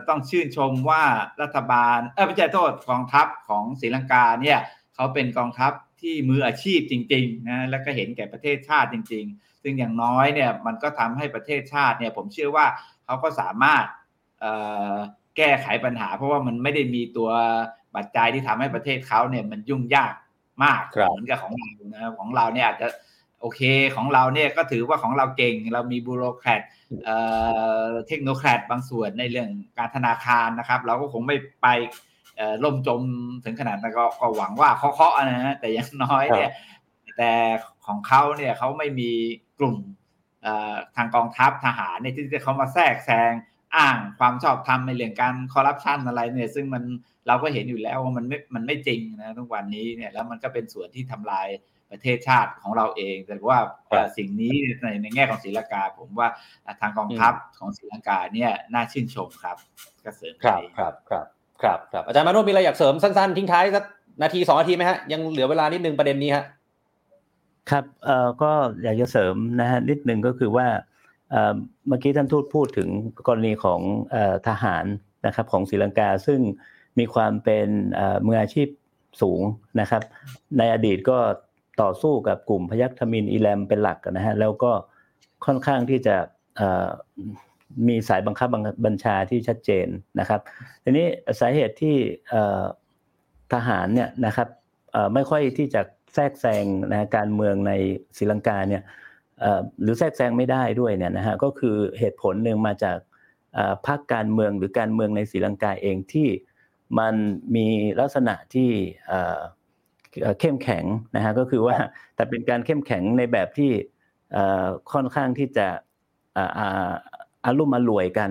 [0.08, 1.04] ต้องชื่นชมว่า
[1.42, 4.58] รัฐบาลเออไม่ใช่โทษกองทัพของศรีลังกาเนี่ย
[4.94, 12.66] เขาเป็นกองทัพที่มืออาชีพจริงๆนะแล้วก็เห็นแก่ประเทศชาติจริง ๆ ซึ่งอย่างน้อยเนี่ยมันก็ทำให้ประเทศชาติเนี่ยผมเชื่อว่า
[13.04, 13.84] เขาก็สามารถ
[14.40, 14.52] เอ่
[14.90, 14.94] อ
[15.36, 17.30] แก้ไขปัญหา เพราะว่ามันไม่ได้มีตัว
[17.94, 20.14] ปัจจัยที่ทำให้ประเทศเขาเนี่ยมันยุ่งยาก
[20.64, 23.62] มากครับเหมือนกับของเรานะครับของเราเนี่ยอาจจะโอเค
[23.96, 26.62] ของเราเนี่ยก็ถือว่าของเราเก่ง เรามีบูโรแครต
[27.04, 27.16] เอ่
[27.86, 31.68] อเทคโนแครตบางส่วนในเรื่องการธนาคารนะครับ เราก็คงไม่ไป
[32.36, 33.02] เอ่อล่มจม
[33.44, 36.50] ถึงขนาดนั้นก็ก็หวังว่าเคาะๆนะฮะแต่อยังน้อยเนี่ย
[37.18, 37.32] แต่
[37.86, 39.10] ของเขาเนี่ยเขาไม่มี
[39.58, 39.76] กลุ่ม
[40.42, 43.32] เอ่อทางกองทัพทหารเนี่ยที่จะเขามาแทรกแซง
[43.76, 46.84] อ้างความชอบธรรมในเรื่องการคอร์รัปชันอะไรเนี่ย ซึ่งมัน
[47.26, 51.48] เราก็เห็นอยู่แล้วว่ามันไม่มันไม่จริงนะทุกวันนี้เนี่ยแล้วมันก็เป็นส่วนที่ทำลาย
[51.90, 56.28] ประเทศชาติของเราเอง แต่ว่าครับสิ่งนี้ในในแง่ของศรีลังกา ผมว่า
[56.80, 59.56] ทางกองทัพของศรีลังกาเนี่ยน่าชื่นชมครับ
[60.04, 61.26] ก็เสริมครับไปครับครับ
[61.62, 63.84] ครับครับอาจารย์มาโนวลมีอะไรอยากเสริมสั้นๆทิ้งท้ายสัก
[64.22, 66.44] นาทีสองนาทีไหมฮะยังเหลือเวลานิดนึงประเด็นนี้ฮะ
[67.70, 70.66] ครับเอ่อก็อยากจะเสริมนะฮะนิดหนึ่งก็คือว่า
[71.30, 71.54] เอ่อ
[71.88, 72.88] เมื่อกี้ท่านทูตพูดถึง
[73.26, 73.80] กรณีของ
[74.12, 74.84] เอ่อทหาร
[75.26, 76.40] นะครับของศรีลังกาซึ่ง
[76.98, 78.68] มีความเป็นเอ่อมืออาชีพ
[79.22, 79.42] สูง
[79.80, 80.02] นะครับ
[80.58, 81.18] ในอดีตก็
[81.80, 84.72] ต่อสู้กับกลุ่มพยัคฆ์ทมินอีแลมเป็นหลักนะฮะแล้วก็
[85.46, 86.16] ค่อนข้างที่จะ
[87.88, 88.48] มีสายบังคับ
[88.84, 89.86] บัญชาที่ชัดเจน
[90.20, 90.40] นะครับ
[90.82, 91.06] ทีนี้
[91.40, 91.96] สาเหตุที่
[93.52, 94.48] ทหารเนี่ยนะครับ
[95.14, 95.82] ไม่ค่อยที่จะ
[96.14, 97.72] แทรกแซงนะการเมืองใน
[98.16, 98.82] ศรีลังกาเนี่ย
[99.82, 102.98] หรือแทรกแซงไม่ได้ด้วยเนี่ยนะฮะก็คือเหตุผลหนึ่งมาจาก
[103.86, 106.28] พรรคการเมืองหรือการเมืองในศรีลังกาเองที่
[106.98, 107.14] มัน
[107.54, 107.66] มี
[108.00, 108.70] ลักษณะที่
[110.40, 110.84] เข้มแข็ง
[111.16, 111.76] นะฮะก็คือว่า
[112.16, 113.70] แต่เป็นการเข้มแข็งในแบบที่
[114.92, 115.66] ค่อนข้างที่จะ
[117.44, 118.30] อารุ่มอรวยกัน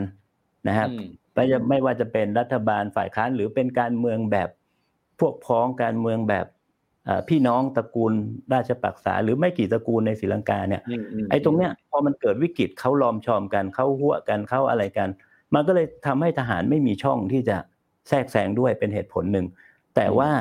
[0.68, 0.90] นะครับ
[1.34, 4.50] ไม่ไม่ว่าจะเป็นรัฐบาลฝ่ายค้านหรือเป็นการเมืองแบบ
[5.20, 6.48] พวกพ้องการเมืองแบบ
[7.30, 8.14] พี่น้องตระกูล
[8.54, 10.82] ราชปักษา หรือไม่กี่ตระกูลในศรีลังกาเนี่ย
[11.30, 15.10] ไอ้ตรงเนี้ยพอมันเกิดวิกฤตเขาล้อมชอมกันเขาหัวกันเขาอะไรกัน
[15.54, 17.58] มันก็เลยทำให้ทหารไม่มีช่องที่จะ
[18.10, 19.46] แทรกแซงด้วยเป็นเหตุผลหนึ่ง
[19.96, 20.32] แต่ว่า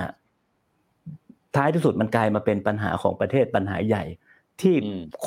[1.57, 4.05] ท้ายที่สุดมันกลายมาเป็นปัญหาของประเทศปัญหาใหญ่
[4.61, 4.75] ที่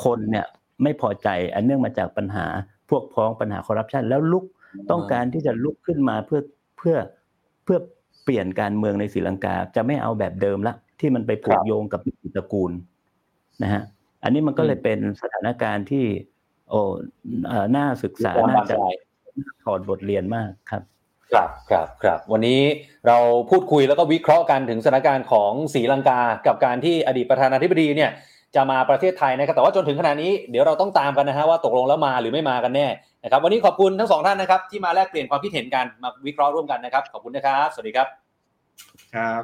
[0.04, 0.46] คนเนี่ย
[0.82, 2.46] ไม่พอใจอันเนื่องมาจากปัญหา
[2.90, 4.44] พวกพ้องปัญหาคอร์รัปชันแล้วลุก
[4.90, 6.40] ต้องการที่จะลุกขึ้นมาเพื่อ
[6.78, 6.96] เพื่อ
[7.64, 7.78] เพื่อ
[8.24, 12.00] เปลี่ยนการเมืองในศรีลังกาจะไม่เอาแบบเดิมละ ที่มันไปผูกโยงกับ
[12.36, 12.72] ตระกูล
[13.62, 13.82] นะฮะ
[14.22, 16.04] อันนี้มันก็เลยเป็นสถานการณ์ที่
[16.70, 16.80] โอ้
[17.76, 18.76] น่าศึกษาน่าจะ
[19.64, 20.82] ถอดบทเรียนมากครับ
[21.32, 22.60] ครับครับครับวันนี้
[23.06, 23.18] เรา
[23.50, 28.10] พูดคุยแล้วก็วิเคราะห์กันถึงสถานการณ์ของศรีลังกา กับการที่อดีตประธานาธิบดีเนี่ย
[28.56, 32.86] จะมาประเทศไทยนะครับแต่ว่าจนถึงขณะนี้เดี๋ยวเราต้องตามกันนะฮะว่าตกลงแล้วมาหรือไม่มากันแน่
[33.24, 38.06] นะครับวันนี้ขอบคุณทั้งสองท่านนะครับที่มาแลกเปลี่ยนความคิดเห็นกันมาวิเคราะห์ร่วมกันนะครับขอบคุณนะครับ สวัสดีครับ
[39.14, 39.42] ครับ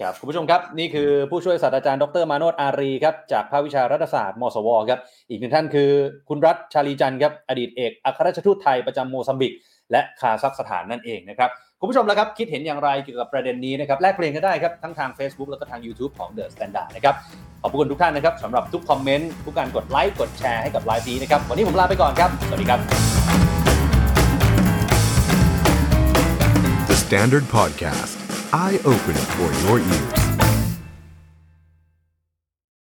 [0.00, 5.90] ครับคุณผู้ชมครับนี่คือผู้ช่วยศาสตราจารย์ดรมาโนตอารีครับจากภาควิชารัฐศาสตร์มศวครับอีกหนึ่งท่านคือ
[6.28, 9.52] คุณรัฐชาลีจันครับอดีตเอกอัครราชทูตไทยประจำโมซัมบิก
[9.90, 17.14] และคาซัคสถานนั่นเองนะครับคุณผู้ชมแล้วครับคิดเห็นอย่างไรเกี่ยวกับประเด็นนี้นะครับแลกเปลี่ยนกันได้ครับทั้งทาง Facebook แล้วก็ทาง YouTube ของ The Standard นะครับ
[17.62, 22.80] ขอบคุณทุกท่านนะครับสำหรับทุกคอมเมนต์ทุกการกดไลค์กดแชร์ให้กับไลฟ์นี้นะครับวันนี้ผมลาไปก่อนครับสวัสดีครับ
[26.90, 28.12] The Standard Podcast
[28.64, 30.21] Eye Open for Your Ears